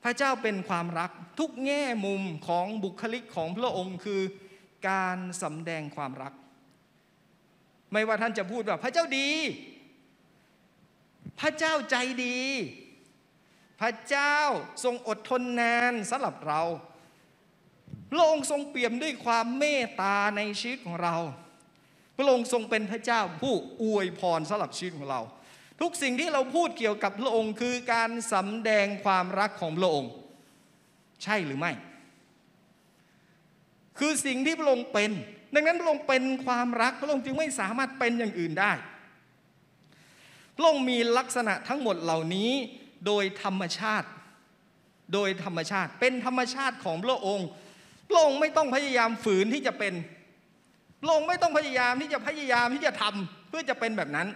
[0.02, 4.22] พระเจ้าเป็นความรักทุกแง่มุมของบุคลิกของพระองค์คือ
[4.88, 6.32] การสำแดงความรัก
[7.92, 9.30] ไม่ว่าท่านจะพูดว่าพระเจ้าดี
[11.40, 12.38] พระเจ้าใจดี
[13.80, 14.36] พระเจ้า
[14.84, 16.62] ทรงอดทนนานสำหรับเรา
[18.10, 21.16] พระองค์ทรงเปี่ยมด้วยความเมตตาในชีวิตของเรา
[22.16, 25.20] พระองค์ทรงเป็นพระเจ้าผู้อวยพรสำหรับชีวิตของเรา
[25.80, 30.10] ทุกสิ่งที่เราพูดเกี่ยวกับพระองค์คือการสำแดงความรักของพระองค์
[31.22, 31.72] ใช่หรือไม่
[33.98, 35.10] คือสิ่งที่พระองค์เป็น
[35.54, 38.72] ดังนั้นพระองค์เป็นความรักพระองค์จึงไม่สามารถเป็นอย่างอื่นได้
[40.56, 42.50] พระองค์มีลักษณะทั้งหมดเหล่านี้
[43.06, 44.08] โดยธรรมชาติ
[45.14, 47.48] โดยธรรมชาติเป็นธรรมชาติของพระองค์
[48.08, 49.94] พระองค์ไม่ต้องพยายามฝืนที่จะเป็น
[51.04, 54.28] พระองค์ไม่ต้องพยายามที่จะพยายามที่จะทำเพื่อจะเป็นแบบนั้น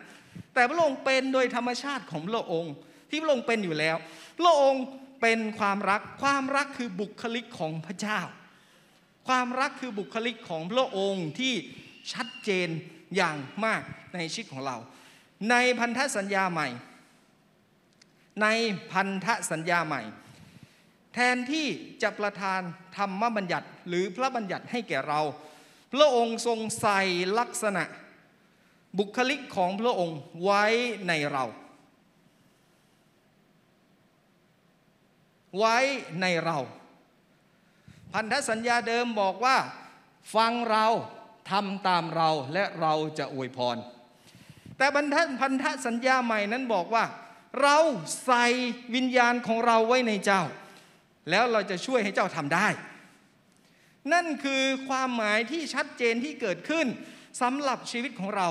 [0.54, 2.74] แต่พระองค์เป็นโดยธรรมชาติของพระองค์
[3.10, 3.96] ที่พระองค์เป็นอยู่แล้ว
[4.38, 4.84] พระองค์
[5.20, 8.20] เป็นความรัก ความรักคือบุคลิกของพระเจ้า
[9.28, 11.54] ความรักคือบุคลิกของพระองค์ที่
[12.12, 12.68] ชัดเจน
[13.16, 13.82] อย่างมาก
[14.14, 14.76] ในชีวิตของเรา
[15.50, 16.68] ในพันธสัญญาใหม่
[18.42, 18.46] ใน
[18.92, 20.02] พันธสัญญาใหม่
[21.14, 21.66] แทนที่
[22.02, 22.60] จะประทาน
[22.96, 25.20] ธรรมบัญญัติหรือพระบัญญัติให้แก่เรา
[25.92, 27.00] พระองค์ทรงใส่
[27.38, 27.84] ลักษณะ
[28.98, 30.64] บุคลิกของพระองค์ไว้
[31.08, 31.44] ในเรา
[35.58, 35.76] ไว้
[36.20, 36.58] ในเรา
[38.12, 39.56] พันธสัญญาเดิมบอกว่า
[40.34, 40.86] ฟังเรา
[41.50, 43.76] ทำตามเราและเราจะอวยพร
[44.76, 47.04] แต่พันธพันธสัญญาใหม่นั้นบอกว่า
[47.62, 47.76] เรา
[48.24, 48.44] ใส่
[48.94, 50.42] วิญญาณของเราไว้ในเจ้า
[51.30, 52.66] แล้วเราจะช่วยให้เจ้าทำได้
[54.12, 56.86] นั่นคือความหมายที่ชัดเจนที่เกิดขึ้น
[57.40, 58.48] สำหรับชีวิตของเรา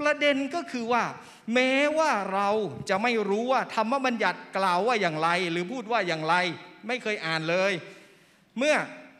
[0.00, 1.04] ประเด็นก็คือว่า
[1.54, 2.48] แม้ว่าเรา
[2.88, 6.34] จะไม่รู้ว่าธรรมบัญญัติกล่าวว่าอย่างไร หรือพูดว่าอย่างไร
[6.86, 7.72] ไม่เคยอ่านเลย
[8.58, 8.76] เมื่อ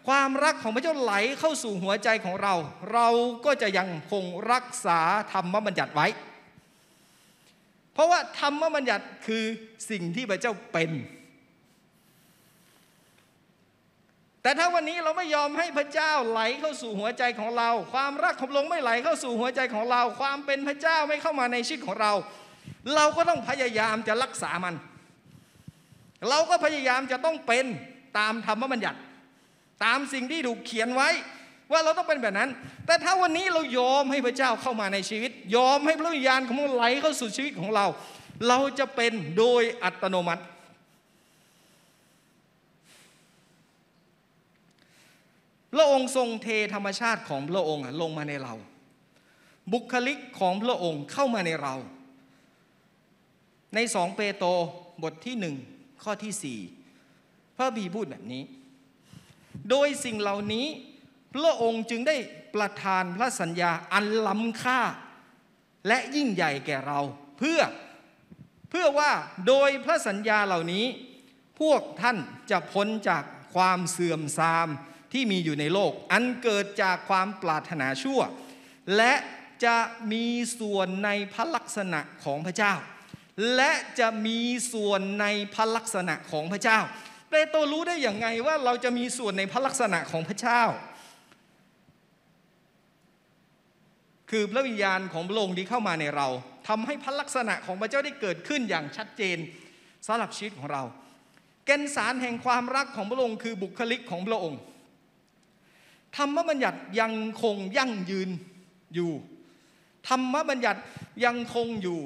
[0.09, 2.55] ความรักของพระเจ้าไหลเข้าสู่หัวใจของเรา
[2.93, 3.09] เรา
[3.45, 5.01] ก็จะยังคงรักษา
[5.33, 6.07] ธรรมบัญญัติไว้
[7.93, 9.45] เพราะว่าธรรมบัญญัติคือ
[9.91, 10.91] สิ่งที่พระเจ้าเป็น
[14.43, 22.13] แต่ถ้าวันนี้เราไม่ยอมให้พระเจ้าไหลเข้าสู่หัวใจของเรา ความรักของพระองไม่ไหลเข้าสู่หัวใจของเรา ความเป็นพระเจ้าไม่เข้ามาในชีวิตของเรา
[22.95, 24.75] เราก็ต้องพยายามจะรักษามัน
[26.29, 27.65] เราก็พยายามจะต้องเป็น
[28.19, 28.99] ตามธรรมบัญญัติ
[29.85, 31.09] ตามสิ่งที่ถูกเขียนไว้
[31.73, 32.51] ว่าเราต้องเป็นแบบนั้น
[32.87, 37.87] แต่ถ้าวันนี้เรายอมให้พระเจ้าเข้ามาในชีวิต ยอมให้พระวิญญาณของพระองค์ไหลเข้าสู่ชีวิตของเรา
[38.49, 40.43] เราจะเป็นโดยอัตโนมัติ
[45.73, 48.55] พระองค์ทรงเทธรรมชาติของพระองค์ลงมาในเรา
[49.73, 51.75] บุคลิกของพระองค์เข้ามาในเรา
[53.75, 54.49] ในสองเปโตร
[55.03, 55.57] บทที่หนึ่ง
[56.03, 56.59] ข้อที่สี่
[57.57, 58.43] พระบีพูดแบบนี้
[59.71, 60.67] โดยสิ่งเหล่านี้
[61.35, 62.17] พระองค์จึงได้
[62.55, 64.81] ประทานพระสัญญาอันล้ำค่า
[65.89, 67.01] และยิ่งใหญ่แก่เรา
[67.39, 67.61] เพื่อ
[68.71, 69.11] เพื่อว่า
[69.47, 70.85] โดยพระสัญญาเหล่านี้
[71.61, 72.19] พวกท่าน
[72.51, 74.69] จะพ้นจากความเสื่อมทราม
[75.13, 78.21] ที่มีอยู่ในโลก อันเกิดจากความปรารถนาชั่ว
[78.97, 79.15] และ
[79.65, 79.79] จะ
[80.13, 80.27] มี
[80.61, 82.75] ส่วนในพระลักษณะของพระเจ้า
[83.57, 84.41] และจะมี
[84.73, 86.79] ส่วนในพระลักษณะของพระเจ้า
[87.31, 90.63] เปโตรรู้ได้อย่างไงว่าเราจะมีส่วนในพระลักษณะของพระเจ้า
[94.31, 96.29] คือพระวิญญาณของพระองค์ที่เข้ามาในเรา
[96.69, 99.39] ทำให้พระลักษณะของพระเจ้าได้เกิดขึ้นอย่างชัดเจน
[100.07, 100.83] สำหรับชีวิตของเรา
[101.67, 104.61] แก่นสารแห่งความรักของพระองค์คือบุคลิกของพระองค์
[106.17, 108.31] ธรรมบัญญัติยังคงยั่งยืน
[108.95, 109.13] อยู่
[110.09, 110.81] ธรรมบัญญัติ
[111.25, 112.01] ยังคงอยู่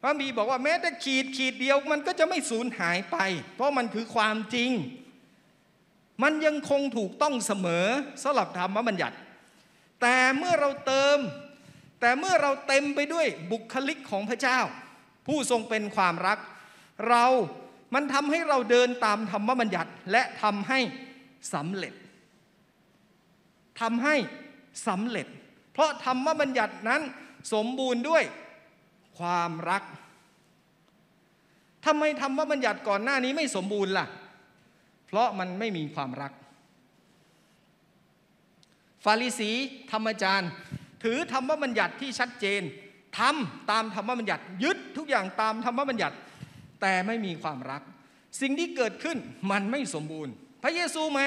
[0.00, 3.16] พระบีบอกว่าแม้แต่ขีดขีดเดียวมันก็จะไม่สูญหายไป
[3.54, 4.70] เพราะมันคือความจริง
[6.22, 7.86] มันยังคงถูกต้องเสมอ
[8.22, 9.16] สำหรับธรรมบัญญัติ
[10.00, 11.18] แต่เมื่อเราเติม
[12.00, 14.58] แต่เมื่อเราเต็มไปด้วยบุคลิกของพระเจ้า
[15.26, 16.38] ผู้ทรงเป็นความรัก
[17.08, 17.24] เรา
[17.94, 20.78] มันทำให้เราเดินตามธรรมบัญญัติและทำให้
[21.54, 21.92] สำเร็จ
[23.80, 24.14] ทำให้
[24.88, 25.26] สำเร็จ
[25.72, 27.02] เพราะธรรมบัญญัตินั้น
[27.52, 28.24] สมบูรณ์ด้วย
[29.18, 29.82] ความรัก
[31.86, 34.06] ทำไมธรรมบัญญัติก่อนหน้านี้ไม่สมบูรณ์ล่ะ
[35.06, 36.32] เพราะมันไม่มีความรัก
[39.04, 39.50] ฟาริสี
[39.92, 40.50] ธรรมจารย์
[41.02, 42.62] ถือธรรมบัญญัติที่ชัดเจน
[43.18, 46.16] ทำตามธรรมบัญญัติ ยึดทุกอย่างตามธรรมบัญญัติ
[46.80, 47.82] แต่ไม่มีความรัก
[48.40, 49.18] สิ่งที่เกิดขึ้น
[49.50, 51.26] มันไม่สมบูรณ์ พระเยซูมา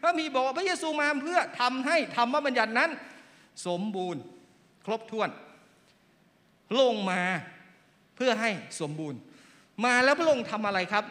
[0.00, 2.90] พระมีบอกว่าพระเยซูมาเพื่อทำให้ธรรมบัญญัตินั้น
[3.66, 4.22] สมบูรณ์
[4.86, 5.28] ครบถ้วน
[6.80, 7.22] ลงมา
[8.16, 9.18] เพื่อให้สมบูรณ์
[9.84, 11.04] มาแล้วพระองค์ทำอะไรครับ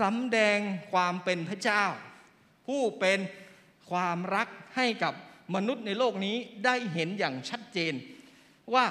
[0.00, 0.58] สำแดง
[0.92, 1.84] ความเป็นพระเจ้า
[2.66, 3.18] ผู้เป็น
[3.90, 5.14] ความรักให้กับ
[5.54, 7.94] มนุษย์ในโลกนี้ได้เห็นอย่างชัดเจน
[8.74, 8.84] ว่า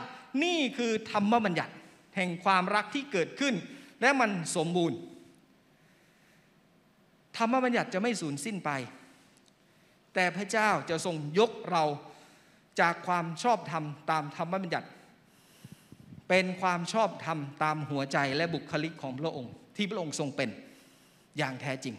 [0.44, 1.74] นี่คือธรรมบัญญัติ
[2.16, 3.56] แห่งความรักที่เกิดขึ้น
[4.02, 4.98] และมันสมบูรณ์
[7.38, 8.72] ธรรมบัญญัติจะไม่สูญสิ้นไป
[10.20, 11.84] แต่พระเจ้าจะทรงยกเรา
[12.80, 14.90] จากความชอบธรรมตามธรรมบัญญัติ
[16.30, 20.50] เป็นความชอบธรรมตามหัวใจและบุคลิกของพระองค์ ที่พระองค์ทรงเป็น
[21.38, 21.96] อย่างแท้จริง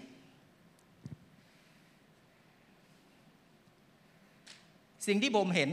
[5.07, 5.71] สิ่งที่ผมเห็น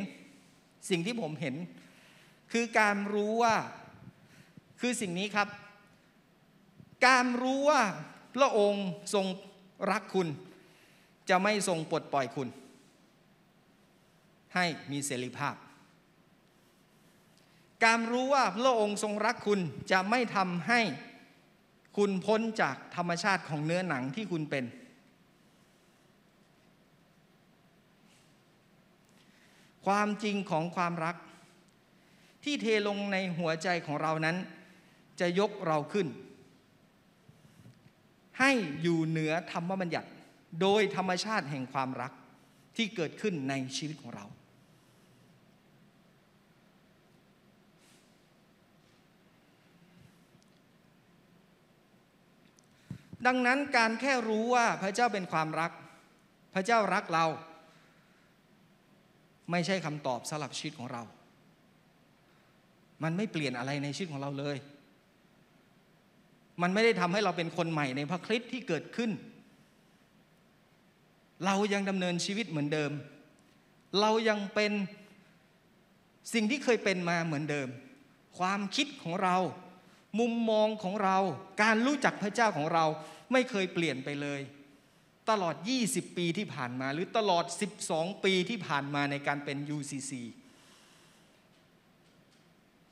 [0.89, 1.55] สิ่งที่ผมเห็น
[2.51, 3.55] คือการรู้ว่า
[4.79, 5.47] คือสิ่งนี้ครับ
[7.07, 7.81] การรู้ว่า
[8.35, 9.25] พระองค์ทรง
[9.91, 10.29] รักคุณ
[11.29, 12.47] จะไม่ทรงปลดปล่อยคุณ
[14.55, 15.55] ให้มีเสรีภาพ
[17.85, 19.59] การรู้ว่าพระองค์ทรงรักคุณ
[19.91, 20.81] จะไม่ทำให้
[21.97, 24.65] คุณพ้นจากธรรมชาติของเนื้อหนังที่คุณเป็น
[29.85, 31.15] ความจริงของความรัก
[32.43, 34.37] ที่เทลงในหัวใจของเรานั้น
[35.19, 36.07] จะยกเราขึ้น
[38.39, 40.09] ให้อยู่เหนือธรรมบัญญัติ
[40.61, 42.11] โดยธรรมชาติแห่งความรัก
[42.75, 44.25] ที่เกิดขึ้นในชีวิตของเรา
[53.25, 55.71] ดังนั้นการแค่รู้ว่าพระเจ้าเป็นความรัก
[56.53, 57.25] พระเจ้ารักเรา
[59.51, 61.01] ไม่ใช่คำตอบสำหรับชีวิตของเรา
[63.03, 64.57] มันไม่เปลี่ยนอะไรในชีวิตของเราเลย
[66.61, 69.11] มันไม่ได้ทำให้เราเป็นคนใหม่ในพระคริสต์ที่เกิดขึ้น
[71.45, 72.91] เรายังดำเนินชีวิตเหมือนเดิม
[74.01, 74.71] เรายังเป็น
[76.33, 77.67] สิ่งที่เคยเป็นมาเหมือนเดิม
[78.37, 79.37] ความคิดของเรา
[80.19, 81.17] มุมมองของเรา
[81.61, 82.85] การรู้จักพระเจ้าของเรา
[83.31, 84.41] ไม่เคยเปลี่ยนไปเลย
[85.29, 85.55] ตลอด
[85.87, 87.45] 20 ปีที่ผ่านมา หรือตลอด
[87.83, 90.11] 12 ปีที่ผ่านมาในการเป็น UCC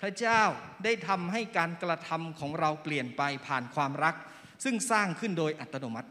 [0.01, 0.41] พระเจ้า
[0.83, 4.15] ได้ทำให้การกระทำของเราเปลี่ยนไปผ่านความรัก
[4.63, 6.09] ซึ่งสร้างขึ้นโดยอัตโนมัติ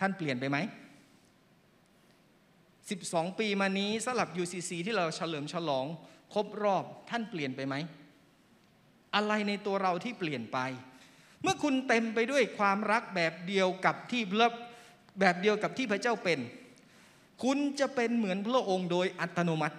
[0.00, 0.58] ท่านเปลี่ยนไปไหม
[2.58, 5.86] 12 ปีมานี้สำหรับ UCC ที่เราเฉลิมฉลอง
[6.34, 7.74] ครบรอบท่านเปลี่ยนไปไหม
[9.14, 10.58] อะไรในตัวเราที่เปลี่ยนไป
[11.42, 14.22] เมื่อคุณเต็มไปด้วยความรักแบบเดียวกับที่
[15.20, 16.38] แบบเดียวกับที่พระเจ้าเป็น
[17.42, 19.76] คุณจะเป็นเหมือนพระองค์โดยอัตโนมัติ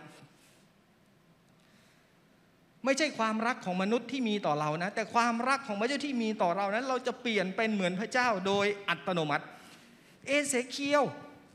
[2.86, 9.46] ไม่ใช่ความรักของมนุษย์ที่มีต่อเรานะ แต่ความรักของพระเจ้าที่มีต่อเรานั้น เราจะเปลี่ยนเป็นเหมือนพระเจ้าโดยอัตโนมัติ
[10.28, 11.04] เอเสเคียว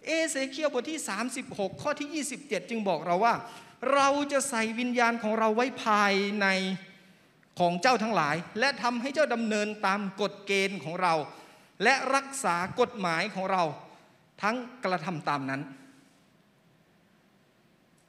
[0.07, 1.01] เอเสเคียวบทที่
[1.41, 3.35] 36 ข้อที่ 27 จึงบอกเราว่า
[3.95, 6.47] เราจะใส่วิญญาณของเราไว้ภายใน
[7.59, 11.15] ของเจ้าทั้งหลาย และทำให้เจ้าดำเนินตามกฎเกณฑ์ของเรา
[11.83, 13.63] และรักษากฎหมายของเรา
[14.43, 15.63] ทั้งกระทำตามนั้น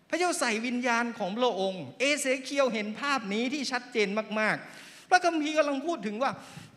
[0.09, 4.07] พระเจ้าใส่วิญญาณของพระองค์ เอเสเคียวเห็นภาพนี้ที่ชัดเจน
[4.39, 6.31] มาก ๆ พระคัมภีร์กำลังพูดถึงว่า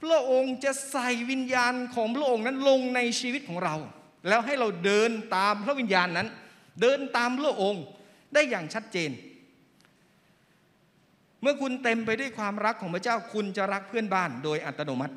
[0.04, 3.74] พระองค์จะใส่วิญญาณของพระองค์นั้นลงในชีวิตของเรา
[4.28, 6.28] แล้วให้เราเดินตามพระวิญญาณนั้น
[6.80, 7.84] เดินตามพระองค์
[8.34, 9.10] ได้อย่างชัดเจน
[11.40, 15.14] เมื่อคุณเต็มไปด้วยความรักของพระเจ้าคุณจะรักเพื่อนบ้านโดยอัตโนมัติ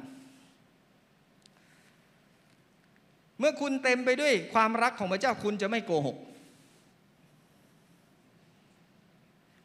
[3.40, 6.18] เมื่อคุณเต็มไปด้วยความรักของพระเจ้าคุณจะไม่โกหก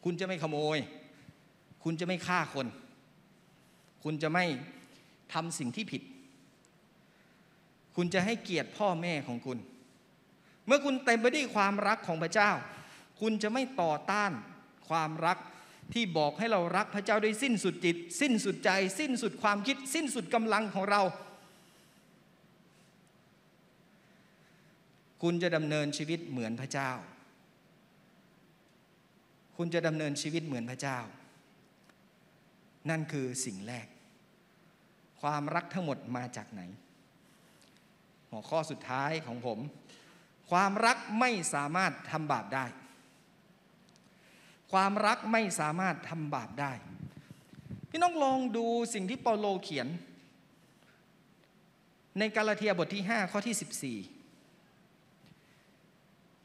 [0.05, 0.79] คุณจะไม่ขโมย
[1.85, 2.67] คุณจะไม่ฆ่าคน
[4.05, 4.45] คุณจะไม่
[5.33, 6.03] ทำสิ่งที่ผิด
[7.97, 9.59] คุณจะให้เกียรติพ่อแม่ของคุณ
[10.67, 12.51] เมื่อคุณเต็มไปด้วยความรักของพระเจ้า
[13.21, 14.33] คุณจะไม่ต่อต้าน
[14.89, 15.39] ความรัก
[15.93, 21.03] ที่บอกให้เรารักพระเจ้าด้วยสิ้นสุดจิต สิ้นสุดใจ สิ้นสุดความคิด สิ้นสุดกำลังของเรา
[25.23, 26.91] คุณจะดำเนินชีวิตเหมือนพระเจ้า
[29.57, 30.99] คุณจะดำเนินชีวิตเหมือนพระเจ้า
[32.91, 33.87] นั่นคือสิ่งแรก
[35.23, 36.63] ความรักทั้งหมดมาจากไหน
[38.31, 39.59] หัวข้อสุดท้ายของผม
[40.51, 42.67] ความรักไม่สามารถทำบาปได้
[44.73, 46.73] ความรักไม่สามารถทำบาปได้
[47.91, 49.89] พี่น้องลองดูสิ่งที่เปาโลเขียน
[52.19, 54.11] ในกาลาเทียบทที่ 5 ข้อที่ 14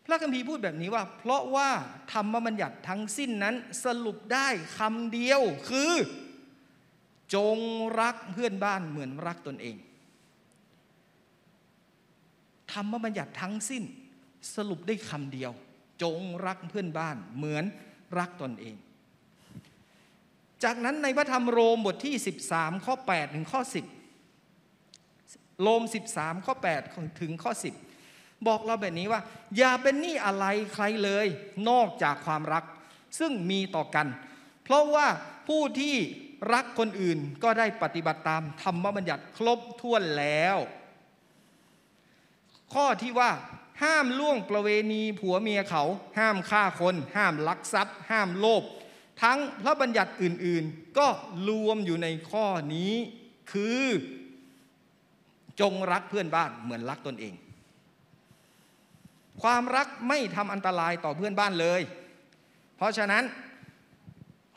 [0.05, 1.69] พระคัมภีร์พูดแบบนี้ว่า เพราะว่า
[2.11, 3.55] ธรรมบัญญัติทั้งสิ้นนั้น
[3.86, 4.47] สรุปได้
[4.78, 5.93] คำเดียวคือ
[7.36, 7.57] จง
[8.01, 9.78] รักเพื่อนบ้านเหมือนรักตนเอง
[12.71, 13.84] ธรรมบัญญัติทั้งสิ้น
[14.55, 15.51] สรุปได้คำเดียว
[16.03, 17.65] จงรักเพื่อนบ้านเหมือน
[18.17, 18.75] รักตนเอง
[20.63, 22.15] จากนั้นในพระธรรมโรมบทที่
[22.49, 23.61] 13 ข้อ 8 ถึงข้อ
[24.82, 26.53] 10 โรม 13 ข้อ
[26.84, 27.51] 8 ถึงข้อ
[27.97, 29.21] 10 บอกเราแบบนี้ว่า
[29.57, 31.28] อย่าเป็นหนี้อะไรใครเลย
[31.69, 32.63] นอกจากความรัก
[33.19, 34.07] ซึ่งมีต่อกัน
[34.63, 35.07] เพราะว่า
[35.47, 35.95] ผู้ที่
[36.53, 40.57] รักคนอื่นก็ได้ปฏิบัติตามธรรมบัญญัติครบถ้วนแล้ว
[42.73, 43.31] ข้อที่ว่า
[43.83, 45.83] ห้ามล่วงประเวณีผัวเมียเขา
[46.19, 48.63] ห้ามฆ่าคน ห้ามลักทรัพย์ ห้ามโลภ
[49.23, 51.07] ทั้งพระบัญญัติอื่น ๆ ก็
[51.47, 52.93] รวมอยู่ในข้อนี้
[53.51, 53.83] คือ
[55.59, 57.33] จงรักเพื่อนบ้านเหมือนรักตนเอง
[59.41, 61.81] ความรักไม่ทำอันตรายต่อเพื่อนบ้านเลย
[62.77, 63.23] เพราะฉะนั้น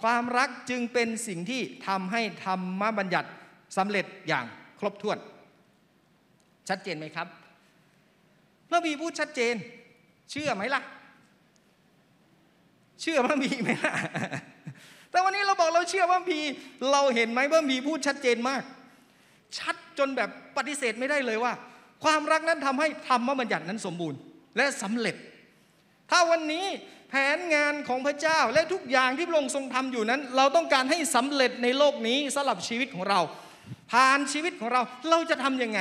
[0.03, 3.28] ความรักจึงเป็นสิ่งที่ทำให้ธรรมบัญญัติ
[3.76, 4.44] สำเร็จอย่าง
[4.80, 5.18] ครบถ้วน
[6.68, 7.26] ชัดเจนไหมครับ
[8.68, 9.55] พระบีพูดชัดเจน
[10.30, 10.82] เชื่อไหมล่ะ
[13.01, 13.94] เชื่อพระบีไหมล่ะ
[15.11, 16.40] แต่วันนี้เราบอกเราเชื่อพระบี
[16.90, 18.62] เราเห็นไหมพระบีพูดชัดเจนมาก
[19.59, 21.53] ชัดจนแบบปฏิเสธไม่ได้เลยว่า
[22.05, 24.18] ความรักนั้นทำให้ธรรมบัญญัตินั้นสมบูรณ์
[24.57, 25.16] และสำเร็จ
[26.11, 26.67] ถ้าวันนี้
[27.11, 33.21] แผนงานของพระเจ้าและทุกอย่างที่พระองค์ทรงทำอยู่นั้น เราต้องการให้สำเร็จในโลกนี้สำหรับชีวิตของเรา
[33.93, 35.81] ผ่านชีวิตของเราเราจะทำยังไง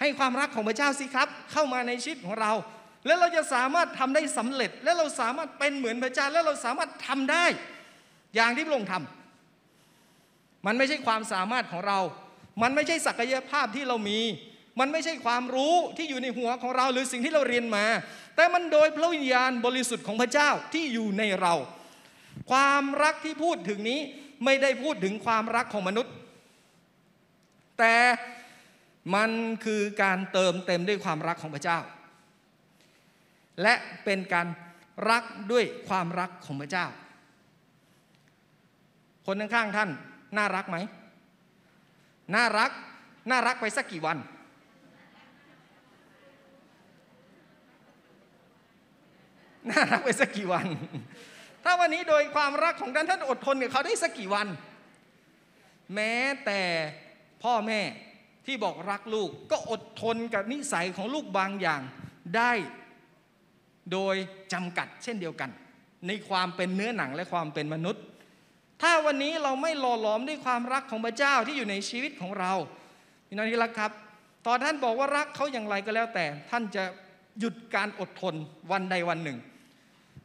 [0.00, 2.52] ให้ความรักของพระเจ้าสิครับ เข้ามาในชีวิตของเรา
[3.06, 7.44] แล้วเราจะสามารถทำได้สำเร็จ และเราสามารถเป็นเหมือนพระเจ้าและเราสามารถทำได้
[8.34, 11.98] อย่างที่พระองค์ทำมันไม่ใช่ความสามารถของเรา
[12.62, 14.20] มันไม่ใช่ศักยภาพที่เรามี
[14.80, 17.84] มันไม่ใช่ความรู้ที่อยู่ในหัวของเราหรือสิ่งที่เราเรียนมา
[18.36, 21.54] แต่มันโดยพระวิญญาณบริสุทธิ์ของพระเจ้าที่อยู่ในเรา
[22.50, 24.00] ความรักที่พูดถึงนี้
[24.44, 26.12] ไม่ได้พูดถึงความรักของมนุษย์
[27.78, 27.96] แต่
[29.14, 29.30] มัน
[29.64, 31.78] คือการเติมเต็มด้วยความรักของพระเจ้า
[33.62, 34.46] และเป็นการ
[35.10, 36.86] รักด้วยความรักของพระเจ้า
[39.26, 39.90] คนข้างๆท่าน
[40.36, 40.76] น่ารักไหม
[42.34, 42.70] น่ารัก
[43.30, 44.18] น่ารักไปสักกี่วัน
[49.70, 50.66] น่ารักไปสักกี่วัน
[51.64, 54.46] ถ้าวันนี้โดยความรักของท่านท่านอดทนกับเขาได้สักกี่วัน
[55.94, 56.60] แม้แต่
[57.42, 57.80] พ่อแม่
[58.46, 61.80] ที่บอกรักลูกก็อดทนกับนิสัยของลูกบางอย่าง
[62.36, 62.52] ได้
[63.92, 64.14] โดย
[64.52, 65.50] จำกัดเช่นเดียวกัน
[66.06, 68.02] ในความเป็นเนื้อหนังและความเป็นมนุษย์
[68.82, 72.52] ถ้าวันนี้เราไม่หล่อหลอมด้วยความรักของพระเจ้าที่อยู่ในชีวิตของเรา
[73.26, 73.92] พี่น้องที่รักครับ
[74.46, 76.84] ตอนท่านบอกว่ารักเขาอย่างไรก็แล้วแต่ ท่านจะ
[77.40, 78.34] หยุดการอดทน
[78.70, 79.38] วันใดวันหนึ่ง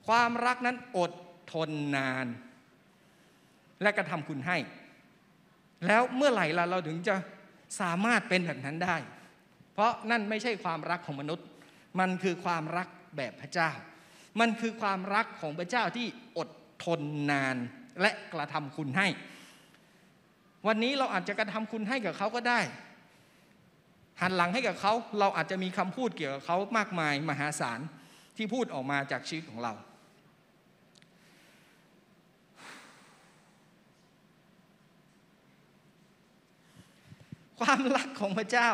[0.10, 1.12] ความรักนั้นอด
[1.54, 2.28] ทนนาน
[3.82, 4.58] และกระทำคุณให้
[5.88, 7.16] แล้วเมื่อไหร่ล่ะเราถึงจะ
[7.82, 8.96] สามารถเป็นแบบนั้นได้
[9.74, 11.48] เพราะนั่นไม่ใช่ความรักของมนุษย์
[12.00, 12.88] มันคือความรัก
[13.18, 13.72] แบบพระเจ้า
[14.40, 16.08] มันคือความรักของพระเจ้าที่
[16.38, 16.50] อด
[16.86, 17.02] ทน
[17.32, 17.58] นาน
[18.02, 19.08] และกระทำคุณให้
[20.68, 22.60] วันนี้เราอาจจะกระทำคุณให้กับเขาก็ได้
[24.22, 27.80] หันหลังให้กับเขาเราอาจจะมีคำพูดเกี่ยวกับเขามากมายมหาศาล
[28.38, 29.74] ที่พูดออกมาจากชีวิตของเรา
[37.60, 38.70] ความรักของพระเจ้า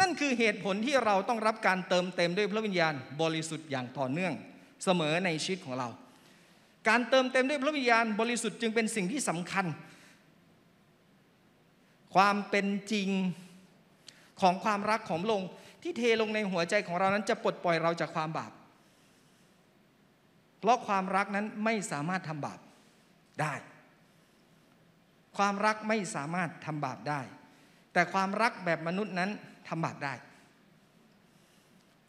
[0.00, 4.32] นั่นคือเหตุผลที่เราต้องรับการเติมเต็มด้วยพระวิญญาณบริสุทธิ์อย่างต่อเนื่อง
[4.84, 5.88] เสมอในชีวิตของเรา
[6.88, 9.66] การเติมเต็มด้วยพระวิญญาณบริสุทธิ์จึงเป็นสิ่งที่สำคัญ
[12.14, 13.08] ความเป็นจริง
[14.40, 15.42] ของความรักของลง
[15.82, 18.52] ที่เทลงในหัวใจของเรานั้นจะปลดปล่อยเราจากความบาป
[20.58, 22.60] เพราะความรักนั้นไม่สามารถทำบาป
[23.40, 23.54] ได้
[25.36, 27.20] ความรักไม่สามารถทำบาปได้
[27.92, 29.30] แต่ความรักแบบมนุษย์นั้น
[29.68, 30.14] ทำบาปได้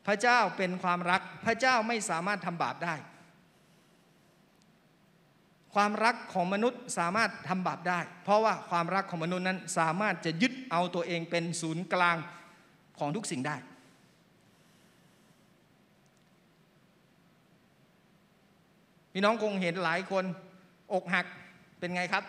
[0.08, 2.96] พระเจ้าเป็นความรักพระเจ้าไม่สามารถทำบาปได้
[5.74, 12.18] ความรักของมนุษย์สามารถทำบาปได้ เพราะว่าความรักของมนุษย์นั้นสามารถจะยึดเอาตัวเองเป็นศูนย์กลาง
[13.00, 13.56] ของทุกสิ่งได้
[19.14, 20.24] พี่น้องคงเห็นหลายคน
[20.94, 21.26] อกหัก
[21.80, 22.24] เป็นไงครับ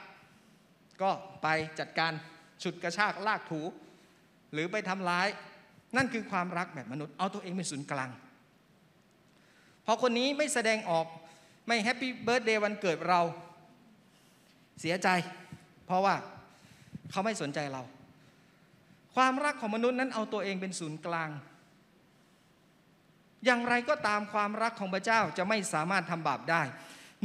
[1.02, 1.10] ก็
[1.42, 1.46] ไป
[1.78, 2.12] จัดการ
[2.62, 3.60] ฉุดกระชากลากถู
[4.52, 5.28] หรือไปทำร้าย
[5.96, 8.10] นั่นคือความรักแบบมนุษย์เอาตัวเองเป็นศูนย์กลาง
[9.86, 11.06] พอคนนี้ไม่แสดงออก
[11.66, 13.20] ไม่ Happy Birthday วันเกิดเรา
[14.80, 15.08] เสียใจ
[15.86, 16.14] เพราะว่า
[17.10, 17.82] เขาไม่สนใจเรา
[19.14, 21.30] ความรักของมนุษย์นั้นเอาตัวเองเป็นศูนย์กลาง
[23.44, 26.62] อย่างไรก็ตามความรักของพระเจ้าจะไม่สามารถทำบาปได้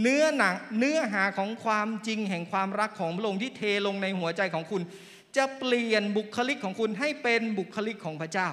[0.02, 4.82] เนื้อหนังเนื้อหาของความจริงแห่งความรักของพระองค์ที่เทลงในหัวใจของคุณ
[5.38, 8.50] จะเปลี่ยนบุคลิกของคุณให้เป็นบุคลิกของพระเจ้า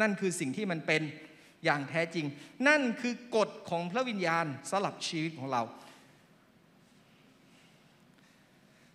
[0.00, 1.02] นั่นคือสิ่งที่มันเป็น
[1.64, 2.26] อย่างแท้จริง
[2.68, 5.62] นั่นคือกฎของพระวิญญาณสลับชีวิตของเรา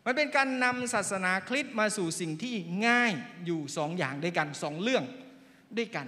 [0.06, 2.56] มันเป็นการนำศาสนาคริสต์มาสู่สิ่งที่
[2.88, 3.14] ง่าย
[3.46, 5.04] อยู่สองอย่างด้วยกันสองเรื่อง
[5.78, 6.08] ด้วยกัน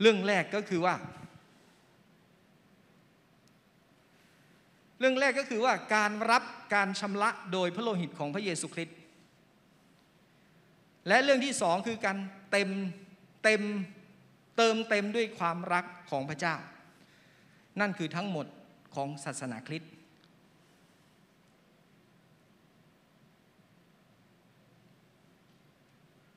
[0.00, 0.94] เรื่องแรกก็คือว่า
[4.98, 6.42] เรื่องแรกก็คือว่าการรับ
[6.74, 8.92] การชำระโดยพระโลหิตของพระเยซูคริสต
[11.08, 12.16] และเรื่องที่สองคือการ
[12.50, 12.70] เต็ม
[13.44, 13.62] เต็ม
[14.56, 16.54] เติมเต็มด้วยความรักของพระเจ้า
[17.80, 18.46] นั่นคือทั้งหมด
[18.94, 19.92] ของศาสนาคริสต์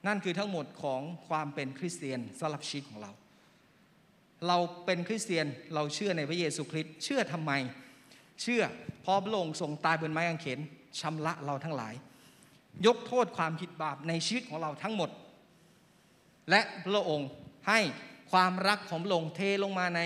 [0.08, 3.12] นั่นคือทั้งหมดของความเป็นคริสเตียนสำหรับชีวิตของเรา
[4.48, 7.52] เราเป็นคริสเตียนเราเชื่อในพระเยซูคริสต์เชื่อทำไม
[8.42, 8.64] เชื่อ
[9.02, 10.60] เพราะพระองค์ทรงตายบนไม้กางเขน
[11.00, 11.94] ชำระเราทั้งหลาย
[12.88, 15.10] ยกโทษความผิดบาปในชีวิตของเราทั้งหมด
[16.50, 17.30] และพระองค์
[17.70, 17.80] ให้
[18.32, 20.02] ความรักของพระองค์เทลงมาใน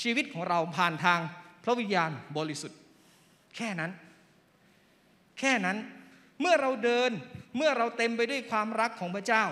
[0.00, 1.20] ชีวิตของเราผ่านทาง
[1.64, 2.78] พระวิญญาณบริสุทธิ์
[3.56, 3.92] แค่นั้น
[5.38, 5.78] แค่นั้น
[6.40, 7.10] เมื่อเราเดิน
[7.56, 9.44] เมื่อเราเต็มไปด้วยความรักของพระเจ้า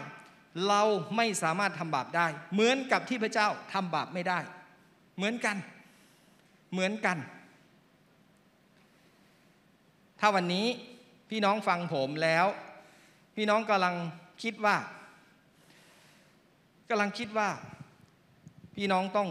[0.69, 0.83] เรา
[1.17, 4.39] ไม่สามารถทำบาปได้ เหมือนกับที่พระเจ้าทำบาปไม่ได้
[5.17, 5.57] เหมือนกัน
[6.73, 7.19] เหมือนกัน
[10.21, 10.67] ถ้าวันนี้
[11.31, 12.47] พี่น้องฟังผมแล้ว
[13.37, 13.95] พี่น้องกำลัง
[14.43, 14.77] คิดว่า
[16.91, 17.49] กำลังคิดว่า
[18.77, 19.29] พี่น้องต้อง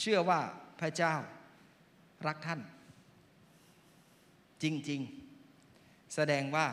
[0.00, 0.40] เชื่อว่า
[0.80, 1.14] พระเจ้า
[2.26, 2.60] รักท่าน
[4.62, 5.00] จริง
[5.58, 6.66] ๆ แสดงว่า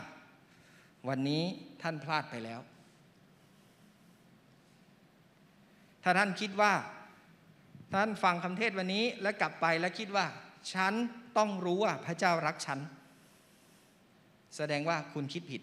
[1.08, 1.44] วันนี้
[1.82, 2.60] ท่านพลาดไปแล้ว
[6.04, 6.74] ถ้าท่านคิดว่า
[7.94, 10.26] ท่านฟังคำเทศวันนี้แล้วกลับไปแล้วคิดว่า
[10.74, 10.94] ฉัน
[11.38, 12.80] ต้องรู้ว่าพระเจ้ารักฉัน
[14.56, 15.62] แสดงว่าคุณคิดผิด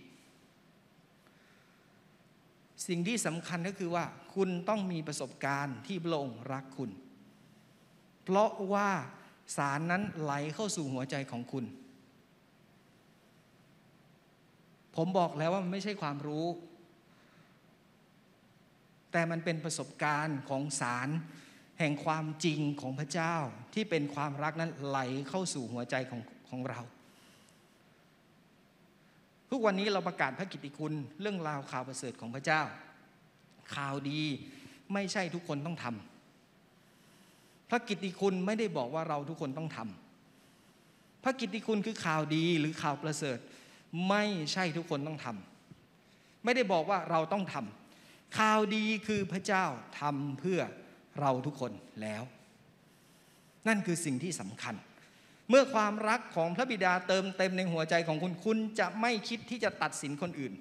[2.89, 6.91] สิ่งที่สำคัญก็คือว่า คุณต้องมีประสบการณ์ที่พระองค์รักคุณ
[8.25, 8.89] เพราะว่า
[9.57, 11.65] สารนั้นไหลเข้าสู่หัวใจของคุณ
[14.97, 16.47] ผมบอกแล้วว่ามันไม่ใช่ความรู้
[19.13, 21.09] แต่มันเป็นประสบการณ์ของสาร
[21.79, 23.35] แห่งความจริงของพระเจ้า
[23.75, 26.81] ที่เป็นความรักนั้นไหลเข้าสู่หัวใจของของเรา
[29.51, 32.63] ทุกวันนี้เราประกาศพระกิตติคุณ เรื่องราวข่าวประเสริฐของพระเจ้า
[33.75, 34.23] ข่าวดี
[34.93, 43.39] ไม่ใช่ทุกคนต้องทำพระกิตติคุณไม่ได้บอกว่าเราทุกคนต้องทำพระกิตติคุณคือข่าวดีหรือข่าวประเสริฐ
[44.09, 49.65] ไม่ใช่ทุกคนต้องทำไม่ได้บอกว่าเราต้องทำข่าวดีคือพระเจ้า
[50.01, 50.61] ทำเพื่อ
[51.21, 51.73] เราทุกคน
[52.03, 52.23] แล้ว
[53.69, 54.75] นั่นคือสิ่งที่สำคัญ
[55.51, 60.53] เมื่อความรักของพระบิดาเติมเต็มในหัวใจของคุณ คุณจะไม่คิดที่จะตัดสินคนอื่น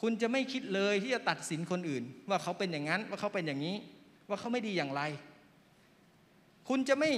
[0.00, 3.76] คุณจะไม่คิดเลยที่จะตัดสินคนอื่น ว่าเขาเป็นอย่างนั้นว่าเขาเป็นอย่างนี้
[4.28, 5.02] ว่าเขาไม่ดีอย่างไร
[6.68, 7.10] คุณจะไม่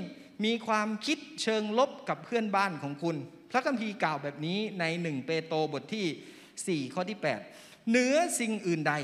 [0.45, 3.17] มีความคิดเชิงลบกับเพื่อนบ้านของคุณ
[3.51, 7.19] พระคัมภีร์กล่าวแบบนี้ในหนึ่งเปโตรบทที่ 4 ข้อที่
[7.53, 8.95] 8 เหนือสิ่งอื่นใด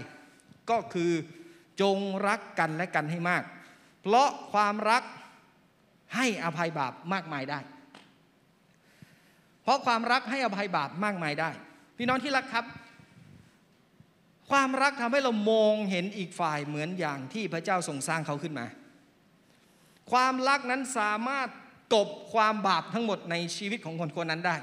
[0.70, 1.12] ก็คือ
[1.80, 3.42] จงรักกันและกันให้มาก
[4.02, 5.02] เพราะความรัก
[6.14, 7.60] ให้อภัยบาปมากมายได้
[9.62, 11.50] เพราะความรักให้อภัยบาปมากมายได้
[11.96, 12.64] พี่น้องที่รักครับ
[14.50, 18.66] ความรักทำให้เรามองเห็นอีกฝ่ายเหมือนอย่างที่พระเจ้าทรงสร้างเขาขึ้นมา
[20.12, 21.48] ความรักนั้นสามารถ
[21.94, 24.56] กบความบาปทั้งหมดในชีวิตของคนคนนั้นได้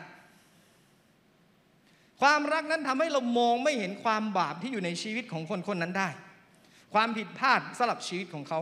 [2.21, 6.09] ความรักนั้นทำให้เรามองไม่เห็นความบาปที่อยู่ในชีวิตของคนคนนั้นได้
[6.93, 8.59] ความผิดพลาดสลับชีวิตของเขา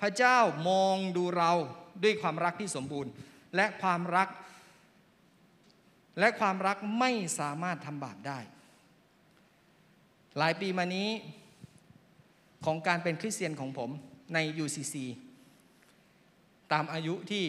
[0.00, 0.38] พระเจ้า
[0.68, 1.52] มองดูเรา
[2.02, 3.10] ด้วยความรักที่สมบูรณ์
[3.56, 4.28] และความรัก
[6.18, 8.38] และความรักไม่สามารถทำบาปได้
[10.38, 11.08] หลายปีมานี้
[12.64, 13.90] ของการเป็นคริสเตียนของผม
[14.34, 14.94] ใน UCC
[16.72, 17.44] ตามอายุที่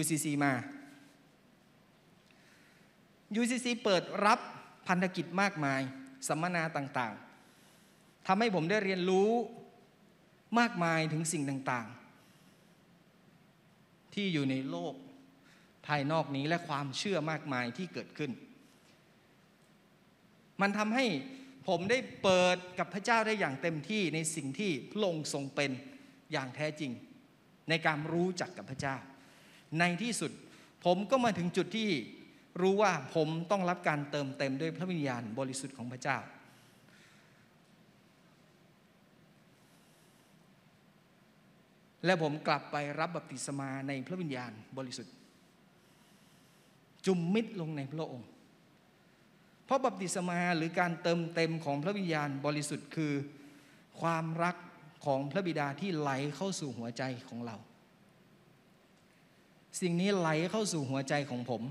[0.00, 0.52] UCC มา
[3.40, 4.38] UCC เปิดรับ
[4.88, 5.80] พันธกิจมากมาย
[6.28, 9.30] สัมมนาต่างๆทำให้ผมได้เรียนรู้
[10.58, 12.00] มากมายถึงสิ่งต่างๆ
[14.14, 14.94] ที่อยู่ในโลก
[15.86, 18.30] ภายนอกนี้และความเชื่อมากมายที่เกิดขึ้น
[20.60, 21.06] มันทำให้
[21.68, 25.70] ผมได้เปิดกับพระเจ้าได้อย่างเต็มที่ในสิ่งที่พระองค์ทรงเป็น
[26.32, 26.92] อย่างแท้จริง
[27.68, 28.96] ในการรู้จักกับพระเจ้า
[29.78, 30.32] ในที่สุด
[30.84, 31.90] ผมก็มาถึงจุดที่
[32.60, 36.18] รู้ว่าผมต้องรับการเติมเต็มด้วยพระวิญญาณบริสุทธิ์ของพระเจ้า
[42.04, 45.14] และผมกลับไปรับบัพติศมาในพระวิญญาณบริสุทธิ์
[47.06, 48.28] จุมมิดลงในพระองค์
[49.64, 53.12] เพราะบัพติศมาหรือการเติมเต็มของพระวิญญาณบริสุทธิ์คือ
[54.00, 54.56] ความรัก
[55.04, 57.56] ของพระบิดาที่ไหลเข้าสู่หัวใจของเรา
[59.80, 61.62] สิ่งนี้ไหลเข้าสู่หัวใจของผม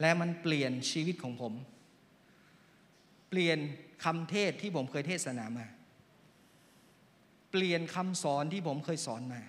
[0.00, 1.52] และมันเปลี่ยนชีวิตของผม
[3.28, 3.58] เปลี่ยน
[4.04, 5.66] คำเทศที่ผมเคยเทศนามา
[7.50, 9.42] เปลี่ยนคำสอนที่ผมเคยสอนมา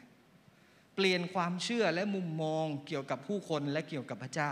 [0.96, 4.52] เปลี่ยนความเชื่อและมุมมองเกี่ยวกับผู้คนและเกี่ยวกับพระเจ้า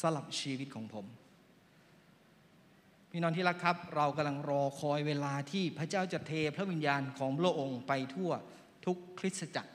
[0.00, 1.06] สลับชีวิตของผม
[3.10, 8.30] พี่น้องที่รักครับ เรากำลังรอคอยเวลาที่พระเจ้าจะเทพระวิญญาณของพระองค์ไปทั่ว
[8.86, 9.72] ทุกคริสตจักร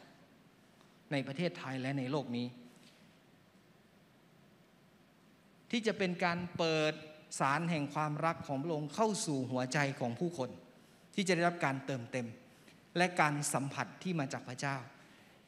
[1.11, 2.47] ในประเทศไทยและในโลกนี้
[5.71, 6.93] ที่จะเป็นการเปิด
[7.39, 10.49] สารแห่งความรักของพระองค์เข้าสู่หัวใจของผู้คน
[11.13, 12.27] ที่จะได้รับการเติมเต็ม
[12.97, 14.77] และการสัมผัสที่มาจากพระเจ้า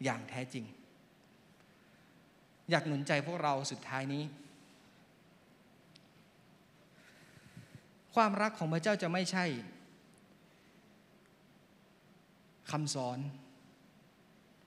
[0.04, 0.66] อย่างแท้จริง
[2.70, 4.24] อยากหนุนใจพวกเราสุดท้ายนี้
[8.16, 9.46] ความรักของพระเจ้าจะไม่ใช่
[12.72, 13.20] คำสอน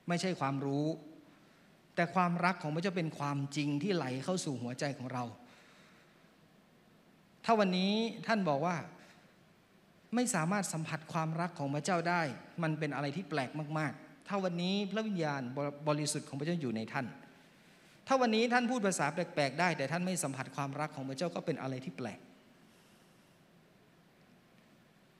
[0.08, 0.86] ไม่ใช่ความรู้
[1.94, 5.24] แต่ความรักของพระเจ้าเป็นความจริงที่ไหลเข้าสู่หัวใจของเรา
[7.44, 7.92] ถ้าวันนี้
[8.26, 8.76] ท่านบอกว่า
[10.14, 12.22] ไม่สามารถสัมผัสความรักของพระเจ้าได้
[12.62, 15.42] มันเป็นอะไรที่แปลกมาก ๆ ถ้าวันนี้พระวิญญาณ
[15.88, 17.06] บริสุทธิ์ของพระเจ้าอยู่ในท่าน
[18.06, 22.20] ถ้าวันนี้ท่านพูดภาษาแปลก ๆ ได้ แต่ท่านไม่สัมผัสความรักของพระเจ้าก็เป็นอะไรที่แปลก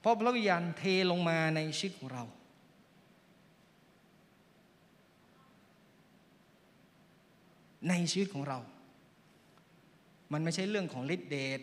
[0.01, 2.25] เพราะพระวิญญาณเทลงมาในชีวิตของเรา
[7.89, 8.59] ในชีวิตของเรา
[10.33, 11.61] มันไม่ใช่เรื่องของฤทธิเดช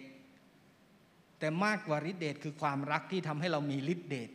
[1.46, 4.30] แต่มากกว่าฤทธิเดชคือความรักที่ทำให้เรามีฤทธิเดช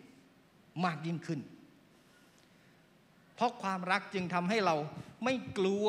[0.84, 1.40] มากยิ่งขึ้น
[3.34, 4.76] เพราะความรักจึงทำให้เรา
[5.24, 5.86] ไม่กลัว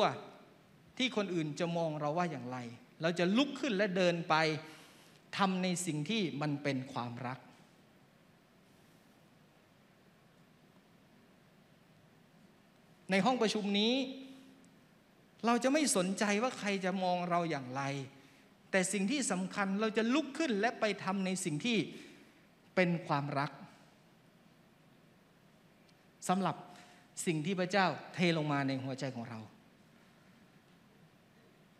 [0.98, 2.58] ที่คนอื่นจะมองเราว่าอย่างไร
[3.02, 4.34] เราจะลุกขึ้นและเดินไป
[5.38, 7.38] ทำในสิ่งที่มันเป็นความรัก
[13.10, 13.94] ในห้องประชุมนี้
[15.46, 17.84] เราจะไม่สนใจว่าใครจะมองเราอย่างไร
[18.72, 21.78] แต่สิ่งที่สำคัญเราจะลุกขึ้นและไปทำในสิ่งที่
[22.74, 23.50] เป็นความรัก
[26.28, 26.56] สำหรับ
[27.26, 29.38] สิ่งที่พระเจ้าเทลงมาในหัวใจของเรา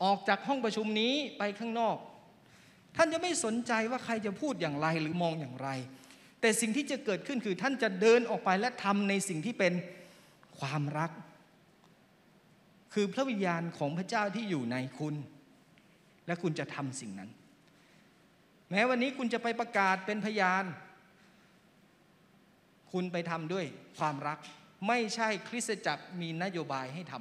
[0.03, 1.97] ออกจากห้องประชุมนี้ไปข้างนอก
[2.97, 5.69] ท่านจะไม่สนใจว่าใครจะพูดอย่างไรหรือมองอย่างไร
[6.41, 9.73] แต่สิ่งที่จะเกิดขึ้นคือท่านจะเดินออกไปและทำในสิ่งที่เป็น
[10.59, 11.11] ความรัก
[12.95, 15.15] คือพระวิญญาณของพระเจ้าที่อยู่ในคุณ
[16.33, 17.31] และคุณจะทำสิ่งนั้น
[18.71, 20.65] แม้วันนี้คุณจะไปประกาศเป็นพยาน
[22.93, 23.65] คุณไปทำด้วย
[23.99, 24.39] ความรัก
[24.89, 27.15] ไม่ใช่คริสตจักรมีนโยบายให้ท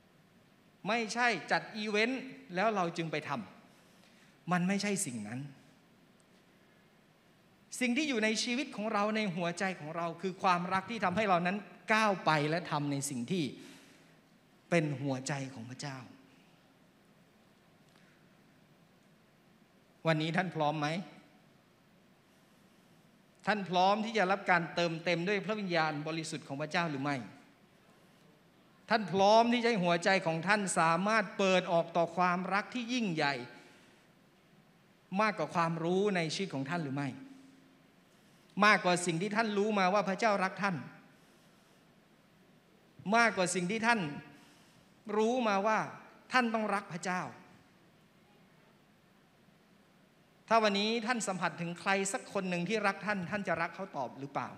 [0.00, 2.22] ำไม่ใช่จัดอีเวนต์
[2.54, 5.40] แล้วเราจึงไปทำมันไม่ใช่สิ่งนั้น
[7.80, 11.56] สิ่งที่อยู่ในชีวิตของเราในหัวใจของเราคือความรักที่ทำให้เรานั้น
[11.92, 13.44] ก้าวไปและทำในสิ่งที่
[14.70, 15.98] เป็นหัวใจของพระเจ้า
[20.06, 20.88] วันนี้ท่านพร้อมไหม
[23.46, 27.16] ท่านพร้อมที่จะรับการเติมเต็มด้วยพระวิญญาณบริสุทธิ์ของพระเจ้าหรือไม่
[28.90, 33.34] ท่านพร้อมที่จะให้หัวใจของท่านสามารถเปิดออกต่อความรักที่ยิ่งใหญ่
[35.20, 37.08] มากกว่าความรู้ในชีวิตของท่านหรือไม่
[38.64, 40.76] มากกว่าสิ่งที่ท่านรู้มาว่าพระเจ้ารักท่าน
[43.16, 44.00] มากกว่าสิ่งที่ท่าน
[45.16, 45.78] รู้มาว่า
[46.32, 47.20] ท่านต้องรักพระเจ้า
[50.54, 54.48] ถ้าวันนี้ท่านสัมผัสถึงใครสักคนหนึ่งที่รักท่าน ท่านจะรักเขาตอบหรือเปล่า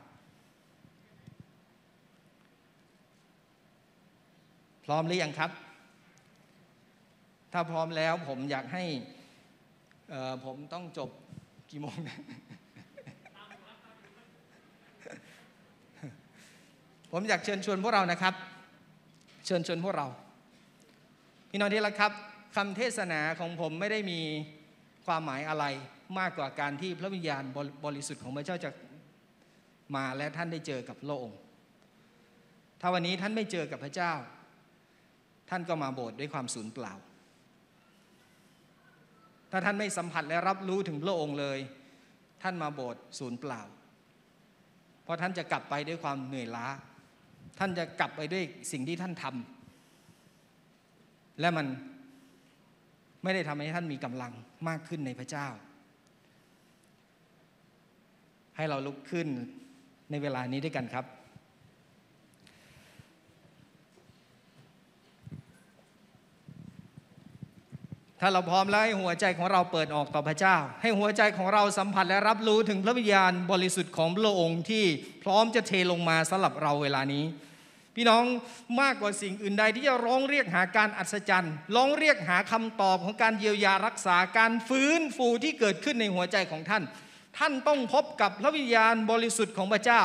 [4.84, 5.50] พร้อมหรือยังครับ
[7.52, 8.84] ถ้าพร้อมแล้วผมอยากให้
[10.44, 11.10] ผมต้องจบ
[11.70, 12.18] กี่โมงนะ
[17.12, 18.34] ผมอยากเชิญชวนพวกเรานะครับ
[19.46, 20.06] เชิญชวนพวกเรา
[21.50, 22.12] พี่น้องที่รักครับ
[22.56, 24.22] คำเทศนาของผมไม่ได้มี
[25.06, 25.64] ความหมายอะไร
[26.18, 27.42] มากกว่าการที่พระวิญญาณ
[27.84, 28.70] บริสุทธิ์ของพระเจ้าจะ
[29.96, 31.28] มาและท่านได้เจอกับโลก
[32.80, 34.12] ถ้าวันนี้ท่านไม่เจอกับพระเจ้า
[35.50, 36.92] ท่านก็มาโบสถ์ด้วยความสูญเปล่า
[39.50, 41.58] ถ้าท่านไม่สัมผัสและรับรู้ถึงพระองค์เลย
[42.42, 43.62] ท่านมาโบสถ์สูญเปล่า
[45.04, 46.66] เพราะท่านจะกลับไปด้วยความเหนื่อยล้า
[47.58, 51.66] ท่านจะกลับไปด้วยสิ่งที่ท่านทำและมัน
[53.24, 54.32] ไม่ได้ทำให้ท่านมีกำลัง
[54.68, 55.48] มากขึ้นในพระเจ้า
[58.56, 59.28] ให้เราลุกขึ้น
[60.10, 61.04] ในเวลานี้ด้วยกันครับ
[68.20, 74.84] ถ้าเราพร้อมแล้วให้หัวใจของเราเปิดออกต่อพระเจ้า ให้หัวใจของเราสัมผัสและรับรู้ถึงพระวิญญาณบริสุทธิ์ของพระองค์ที่
[75.22, 77.24] พร้อมจะเทลงมาสำหรับเราเวลานี้
[77.96, 78.24] พี่น้อง
[78.80, 86.82] มากกว่าสิ่งอื่นใดที่จะร้องเรียกหาการอัศจรรย์ ร้องเรียกหาคำตอบของการเยียวยารักษาการฟื้นฟูที่เกิดขึ้นในหัวใจของท่าน
[87.38, 90.00] ท่านต้องพบกับพระวิญญาณบริสุทธิ์ของพระเจ้า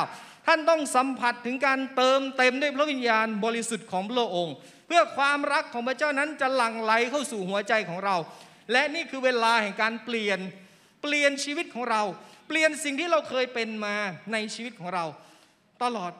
[0.46, 4.54] ถ้า ท่านต้องสัมผัสถึงการเติมเต็มด้วยพระวิญญาณบริสุทธิ์ของพระองค์
[4.86, 8.16] เพื่อความรักของพระเจ้านั้นจะหลั่งไหลเข้าสู่หัวใจของเรา
[8.72, 10.38] และนี่คือเวลาแห่งการเปลี่ยน
[11.02, 12.02] เปลี่ยนชีวิตของเรา
[12.48, 13.94] เปลี่ยนสิ่งที่เราเคยเป็นมา
[14.32, 15.04] ในชีวิตของเรา
[15.82, 16.12] ตลอด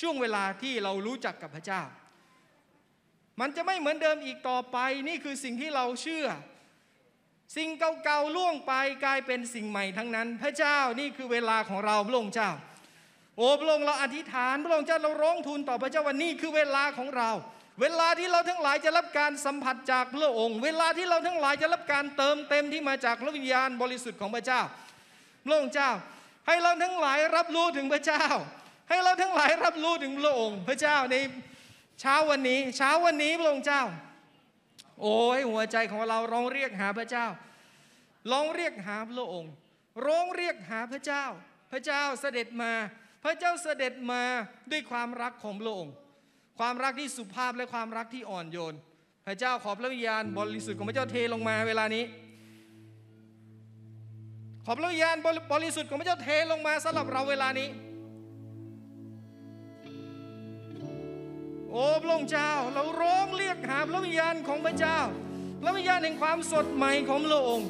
[0.00, 1.82] ช่วงเวลาที่เรารู้จักกับพระเจ้า
[3.40, 4.78] มันจะไม่เหมือนเดิมอีกต่อไป
[5.08, 6.26] นี่คือสิ่งที่เราเชื่อ
[7.56, 7.68] สิ่ง
[8.04, 8.72] เก่าๆล่วงไป
[9.04, 12.50] กลายเป็นสิ่งใหม่ทั้งนั้น พระเจ้านี่คือเวลาของเราพระองค์เจ้า
[13.36, 17.30] โอ้พระองค์เราอธิษฐานพระองค์เจ้าเราร้องทูลต่อพระเจ้าวันนี้คือเวลาของเรา
[17.80, 24.60] เวลาที่เราทั้งหลายจะรับการสัมผัสจากพระองค์ เวลาที่เราทั้งหลายจะรับการเติมเต็มที่มาจากพระวิญญาณบริสุทธิ์ของพระเจ้า
[25.44, 25.90] พระองค์เจ้า
[26.46, 28.24] ให้เราทั้งหลายรับรู้ถึงพระเจ้า
[28.88, 31.16] ให้เราทั้งหลายรับรู้ถึงพระองค์พระเจ้าใน
[32.00, 33.82] เช้าวันนี้ เช้าวันนี้พระองค์เจ้า
[35.02, 37.26] โอ้ยหัวใจของเราร้องเรียกหาพระเจ้า
[38.32, 39.52] ร้องเรียกหาพระองค์
[40.06, 41.24] ร้องเรียกหาพระเจ้า
[41.72, 42.72] พระเจ้าเสด็จมา
[43.24, 44.22] พระเจ้าเสด็จมา
[44.70, 45.94] ด้วยความรักของพระองค์
[46.58, 48.74] ความรักที่สุภาพและความรักที่อ่อนโยน
[49.26, 52.04] พระเจ้าขอพระวิญญาณบริสุทธิ์ของพระเจ้าเทลงมาเวลานี้
[54.64, 55.16] ขอพระวิญญาณ
[55.52, 57.68] บริสุทธิ์ของพระเจ้าเทลงมาสำหรับเราเวลานี้
[61.72, 64.98] โอ้พระองค์เจ้าเราร้องเรียกหาพระวิญญาณของพระเจ้า
[65.62, 67.68] พระวิญญาณแห่งความสดใหม่ของพระองค์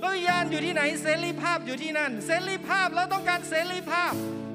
[0.00, 4.12] พระวิญญาณอยู่ที่ไหนเสรีภาพอยู่ที่นั่น เสรีภาพเราต้องการเสรีภาพ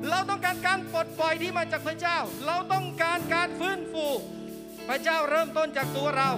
[0.10, 4.06] เราต้องการการปลดปล่อยที่มาจากพระเจ้า เราต้องการการฟื้นฟู
[4.89, 6.30] พระเจ้าเริ่มต้นจากตัวเรา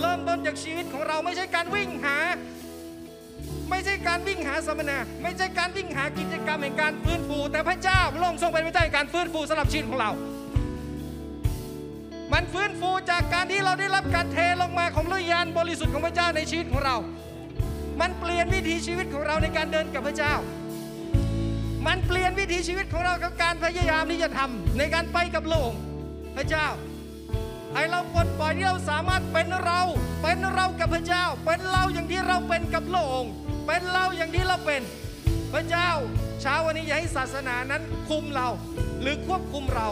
[0.00, 2.16] เริ่มต้นจากชีวิตของเราไม่ใช่การวิ่งหา
[3.70, 10.10] ไม่ใช่การวิ่งหาสมณะไม่ใช่การวิ่งหากิจกรรมแห่งการฟื้นฟู แต่พระเจ้าพระองค์ทรงเป็นพระเจ้าแห่งการฟื้นฟูสำหรับชีวิตของเรา
[12.32, 16.96] มันฟื้นฟูจากการที่เราได้รับการเทลงมาของพระวิญญาณบริสุทธิ์ของพระเจ้าในชีวิตของเรา
[18.00, 20.34] มันเปลี่ยนวิถีชีวิตของเราในการเดินกับพระเจ้า
[21.86, 25.72] มันเปลี่ยนวิถีชีวิตของเรากับการพยายามที่จะทำในการไปกับโลก
[26.36, 26.66] พระเจ้า
[27.74, 29.80] ให้เราปลดปล่อยที่เราสามารถเป็นเรา
[30.22, 33.24] เป็นเรากับพระเจ้า เป็นเราอย่างที่เราเป็นกับโลก
[33.66, 34.82] เป็นเราอย่างที่เราเป็น
[35.52, 35.90] พระเจ้า
[36.40, 38.48] เช้าวันนี้อย่าให้ศาสนานั้นคุมเรา
[39.00, 39.88] หรือควบคุมเรา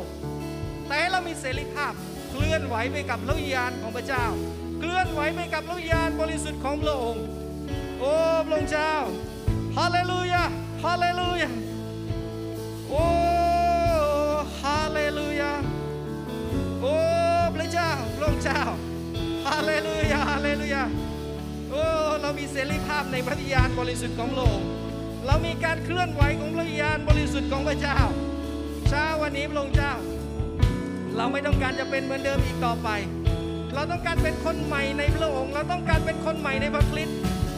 [0.86, 1.93] แต่ให้เรามีเสรีภาพ
[2.31, 4.24] เคลื่อนไหวไปกับพระวิญญาณของพระเจ้า
[4.81, 7.24] เคลื่อนไหวไปกับพระวิญญาณบริสุทธิ์ของพระองค์
[7.99, 8.12] โอ้
[8.47, 8.95] พระองค์เจ้า
[9.76, 10.43] ฮาเลลูยา
[10.85, 11.51] ฮาเลลูยา
[12.89, 13.05] โอ้
[14.62, 15.53] ฮาเลลูยา
[16.81, 16.95] โอ้
[17.57, 18.62] พระเจ้าพระองค์เจ้า
[19.47, 20.83] ฮาเลลูยาฮาเลลูยา
[21.70, 21.83] โอ้
[22.20, 24.68] เรามีเสรีภาพในพระวิญญาณบริสุทธิ์ของพระองค์
[25.26, 27.99] เรามีการเคลื่อนไหวของพระวิญญาณบริสุทธิ์ของพระเจ้า
[28.89, 29.93] เช้าวันนี้พระองค์เจ้า
[31.17, 32.89] เราไม่ต้องการจะเป็นเหมือนเดิมอีกต่อไป
[33.75, 37.17] เราต้องการเป็นคนใหม่ในพระองค์ เราต้องการเป็นคนใหม่ในพระคริสต์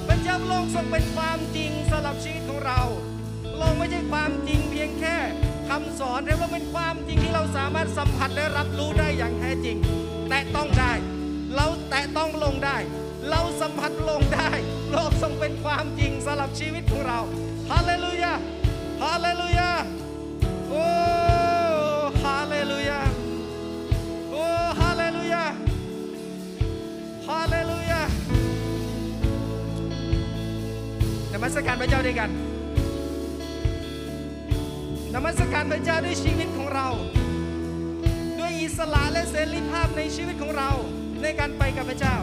[0.08, 2.80] พระเจ้าพระองทรงเป็นความจริงสำหรับชีวิตของเรา
[3.52, 5.16] พระองไม่ใช่ความจริงเพียงแค่
[5.68, 9.76] คำสอนแต่ว่าเป็นความจริงที่เราสามารถสัมผัสและรับรู้ได้อย่างแท้จริง
[10.28, 10.92] แต่ต้องได้
[11.56, 12.76] เราแตะต้องลงได้
[13.30, 14.50] เราสัมผัสลงได้
[14.92, 17.20] โลกทรงเป็นความจริงสำหรับชีวิตของเรา
[17.70, 18.32] ฮาเลลูยา
[19.02, 19.70] ฮาเลลูยา
[20.70, 21.41] โอ้
[31.42, 32.30] มัสการพระเจ้าด้วยกัน
[35.14, 36.88] นมัสการพระเจ้าด้วยชีวิตของเรา
[38.38, 40.70] ด้วยอิสระและเสรีภาพในชีวิตของเรา
[41.22, 42.16] ในการไปกับพระเจ้า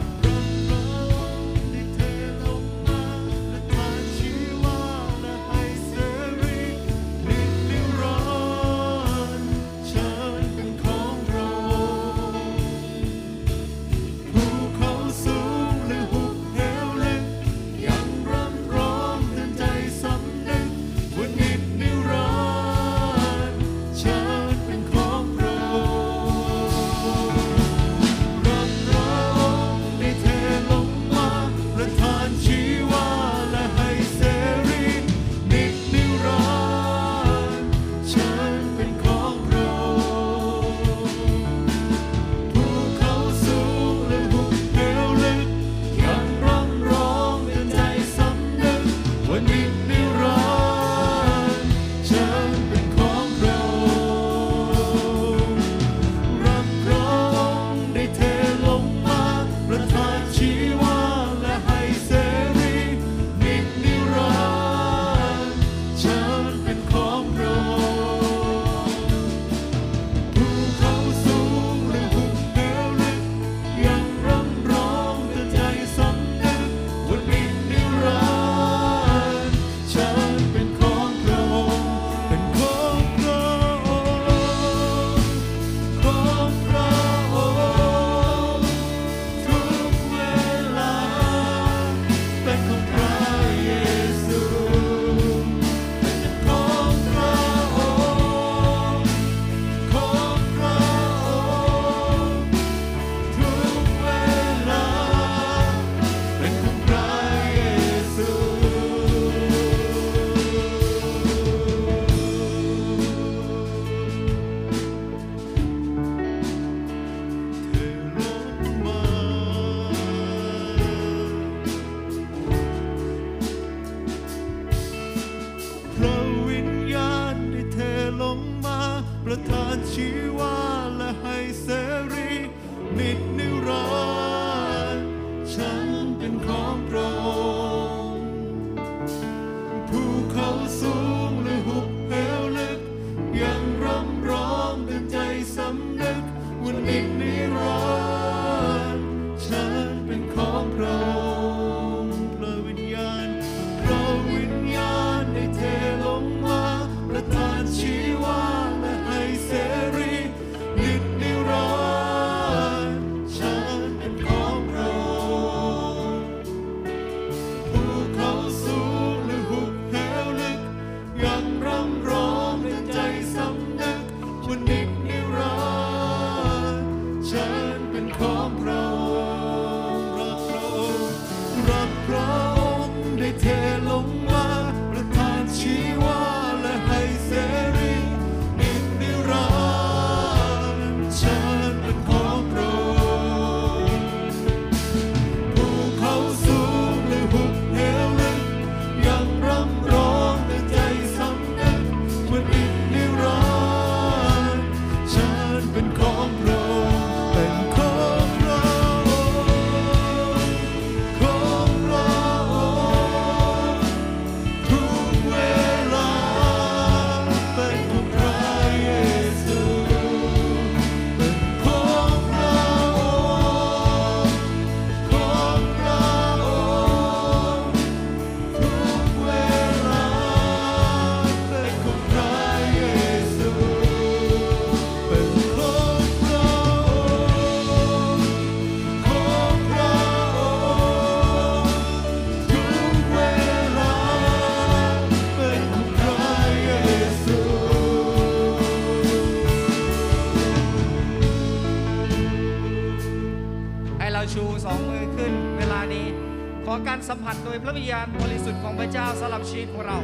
[257.09, 259.99] สัมผัสโดยพระวิญญาณบริสุทธิ์ของพระเจ้าสำหรับชีวิตของเรา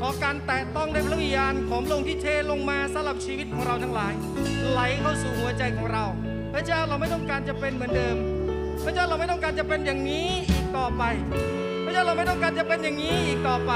[0.00, 4.12] ขอการแตะต้องในพระวิญญาณของพระองที่เทลงมาสำหรับชีวิตของเราทั้งหลาย
[4.70, 6.04] ไหลเข้าสู่หัวใจของเรา
[6.54, 8.16] พระเจ้าเราไม่ต้องการจะเป็นเหมือนเดิม
[8.84, 11.02] พระเจ้าเราไม่ต้องการจะเป็นอย่างนี้อีกต่อไป
[11.84, 13.72] พระเจ้าเราไม่ต้องการจะเป็นอย่างนี้อีกต่อไป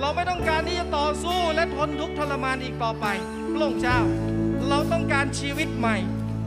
[0.00, 3.06] เราไม่ต้องการที่จะต่อสู้และทนทุกข์ทรมานอีกต่อไป
[3.52, 3.98] พระองค์เจ้า
[4.68, 5.96] เราต้องการชีวิตใหม่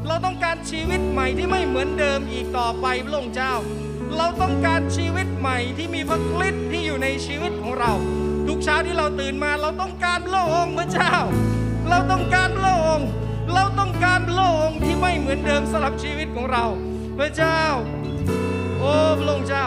[0.07, 3.53] เราต้องการชีวิตใหม่ที่ไม่เหมือนเดิมอีกต่อไปพระองค์เจ้า
[4.15, 7.93] เราต้องการชีวิตใหม่ที่มีพระคริสต์ที่อยู่ในชีวิตของเรา
[8.47, 11.13] ทุกเช้าที่เราตื่นมาเราต้องการพระองค์พระเจ้า
[11.89, 13.07] เราต้องการพระองค์
[13.53, 16.65] เราต้องการพระองค์ที่ไม่เหมือนเดิมสำหรับชีวิตของเรา
[17.19, 17.61] พระเจ้า
[18.79, 19.65] โอ้พระองค์เจ้า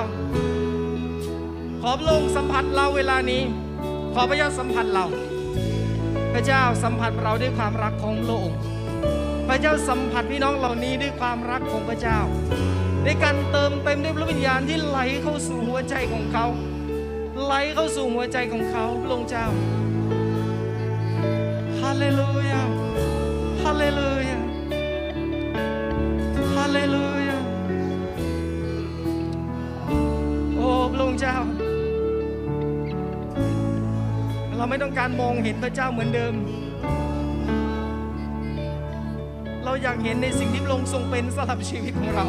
[1.81, 3.43] ขอพระองค์สัมผัสเราเวลานี้
[4.15, 5.05] ขอพระเจ้าสัมผัสเรา
[6.33, 8.59] พระเจ้าสัมผัสเราด้วยความรักของพระองค์
[9.49, 12.19] พระเจ้าสัมผัสพี่น้องเหล่านี้ด้วยความรักของพระเจ้า
[13.05, 16.47] ในการเติมเต็มด้วยพระวิญญาณที่ไหลเข้าสู่หัวใจของเขา
[17.45, 19.47] ไหลเข้าสู่หัวใจของเขาพระองค์เจ้า
[21.81, 22.63] ฮาเลลูยา
[23.63, 24.39] ฮาเลลูยา
[26.55, 27.39] ฮาเลลูยา
[30.57, 31.37] โอ้พระองค์เจ้า
[34.57, 36.35] เราไม่ต้องการมองเห็นพระเจ้าเหมือนเดิม
[39.65, 42.29] เราอยากเห็นในสิ่งที่พระองค์ทรงเป็นสำหรับชีวิตของเรา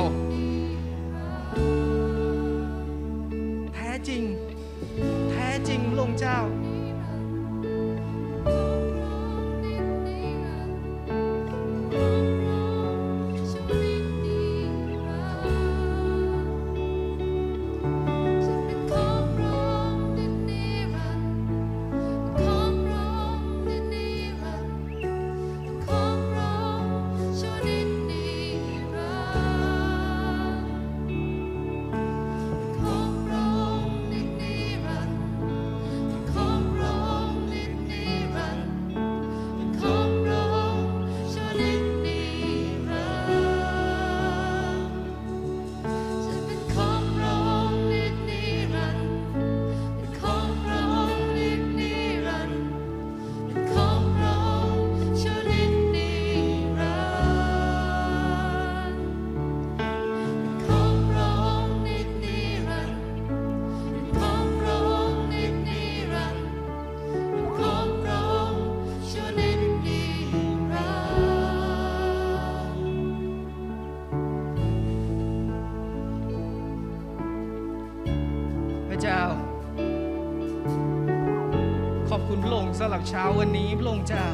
[83.13, 84.27] เช้าวันนี้พระองค์เจ้า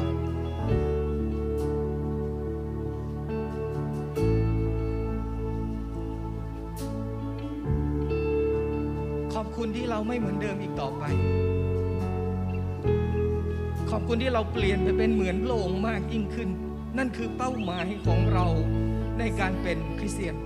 [9.34, 11.04] ขอบคุณที่เราไม่เหมือนเดิมอีกต่อไป
[13.90, 16.48] ขอบคุณที่เราเปลี่ยนไปเป็นเหมือนพระองค์มากยิ่งขึ้น
[16.98, 18.46] นั่นคือเป้าหมายของเรา
[19.18, 20.36] ในการเป็นคริสเตียน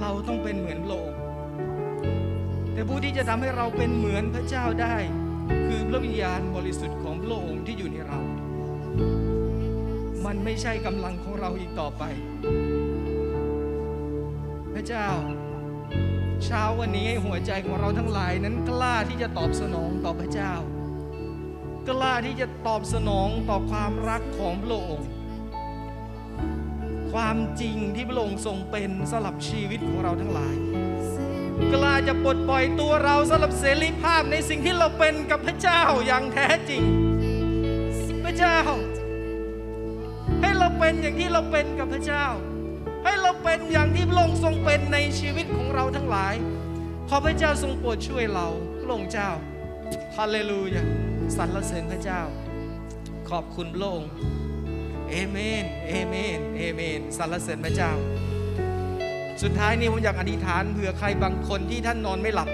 [0.00, 1.18] เราต้องเป็นเหมือนพระองค์
[2.72, 4.96] แต่ผู้ที่จะทำให้เราเป็นเหมือนพระเจ้าได้
[5.66, 8.20] คือพระวิญญาณบริสุทธิ์ของพระองค์ที่อยู่ในเรา
[10.26, 12.02] มันไม่ใช่กำลังของเราอีกต่อไป
[14.74, 15.08] พระเจ้า
[16.44, 20.54] เช้าวันนี้ให้หัวใจของเราทั้งหลายนั้นกล้าที่จะตอบสนองต่อพระเจ้า
[21.88, 25.08] กล้าที่จะตอบสนองต่อความรักของพระองค์
[27.12, 30.54] ความจริงที่พระองค์ทรงเป็นสำหรับชีวิตของเราทั้งหลาย
[31.72, 36.82] กล้าจะปลดปล่อยตัวเราสำหรับเสรีภาพในสิ่งที่เราเป็นกับพระเจ้าอย่างแท้จริง
[38.24, 38.58] พระเจ้า
[40.40, 42.26] ให้เราเป็นอย่างที่เราเป็นกับพระเจ้า
[43.04, 46.34] ให้เราเป็นอย่างที่พระองค์ทรงเป็นในชีวิตของเราทั้งหลาย
[47.08, 48.46] ขอพระเจ้าทรงโปรดช่วยเรา
[48.80, 49.30] พระองค์เจ้า
[50.16, 50.82] ฮาเลลูยา
[51.36, 52.20] สรรเสริญพระเจ้า
[53.30, 54.10] ขอบคุณพระองค์
[55.10, 57.92] เอเมนเอเมนเอเมนสรรเสริญพระเจ้า
[59.42, 62.48] สุดท้ายนี้ผมอยากอธิษฐานเผื่อใครบางคนที่ท่านนอนไม่หลับ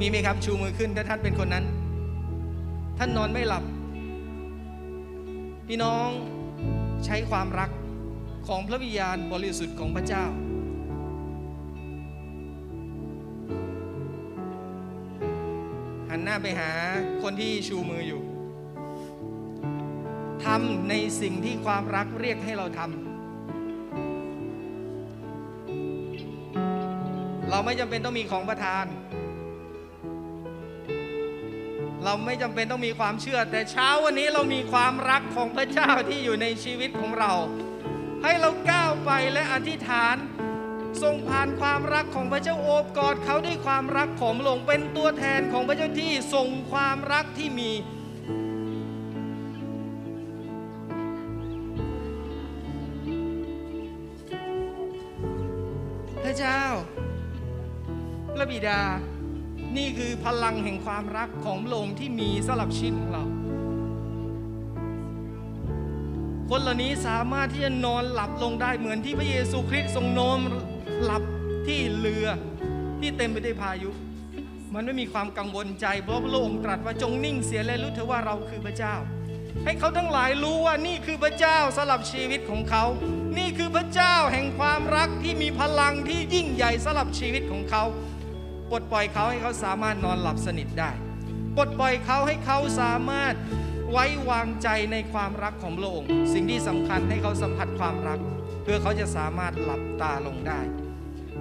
[0.00, 1.64] มีไหมครับชูมือขึ้นถ้าท่านเป็นคนนั้น
[2.98, 3.64] ท่านนอนไม่หลับ
[5.66, 6.08] พี่น้อง
[7.04, 7.70] ใช้ความรัก
[8.46, 10.24] ของพระวิญญาณบริสุทธิ์ของพระเจ้า
[16.42, 16.70] ไปหา
[17.22, 18.22] คนที่ชูมืออยู่
[20.44, 22.92] ทำในสิ่งที่ความรักเรียกให้เราทำ
[27.50, 28.86] เราไม่จำเป็นต้องมีของประทาน
[32.04, 37.32] เราไม่จำเป็นต้องมีความเชื่อ แต่เช้าวันนี้เรามีความรักของพระเจ้าที่อยู่ในชีวิตของเรา
[38.22, 40.16] ให้เราก้าวไปและอธิษฐาน
[41.02, 47.70] ทรงผ่านความรักของพระเจ้าโอบกอดเขาด้วยความรักของพระองเป็นตัวแทนของพระเจ้าที่ทรงความรักที่มี
[56.24, 56.62] พระเจ้า
[58.34, 58.80] พระบิดา
[59.76, 63.24] นี่คือพลังแห่งความรักของพระองที่มีสำหรับชีวิตของเรา
[66.50, 70.38] คนเหล่านี้สามารถที่จะนอนหลับลงได้เหมือนที่พระเยซูคริสต์ทรงนอน
[71.04, 71.22] หลับ
[71.66, 72.26] ที่เรือ
[73.00, 73.90] ที่เต็มไปด้วยพายุ
[74.74, 78.94] มันไม่มีความกังวลใจเพราะพระองค์ตรัสว่าจงนิ่งเสียและรู้เถอะว่าเราคือพระเจ้า
[79.64, 82.84] ให้เขาทั้งหลายรู้ว่านี่คือพระเจ้าสำหรับชีวิตของเขา
[83.38, 87.84] นี่คือพระเจ้าแห่งความรักที่มีพลังที่ยิ่งใหญ่สำหรับชีวิตของเขา
[88.70, 90.90] ปลดปล่อยเขาให้เขาสามารถนอนหลับสนิทได้
[91.56, 93.34] ปลดปล่อยเขาให้เขาสามารถ
[93.92, 98.18] ไว้วางใจในความรักของพระองค์ สิ่งที่สำคัญให้เขาสัมผัสความรัก
[98.62, 100.60] เพื่อเขาจะสามารถหลับตาลงได้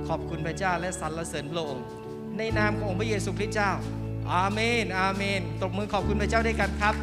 [0.08, 1.86] ขอบคุณพระเจ้าและสรรเสริญพระองค์
[2.38, 3.72] ในนามขององค์พระเยซูคริสต์เจ้า
[4.34, 6.96] อาเมน อาเมน ตบมือขอบคุณพระเจ้าด้วยกันครับ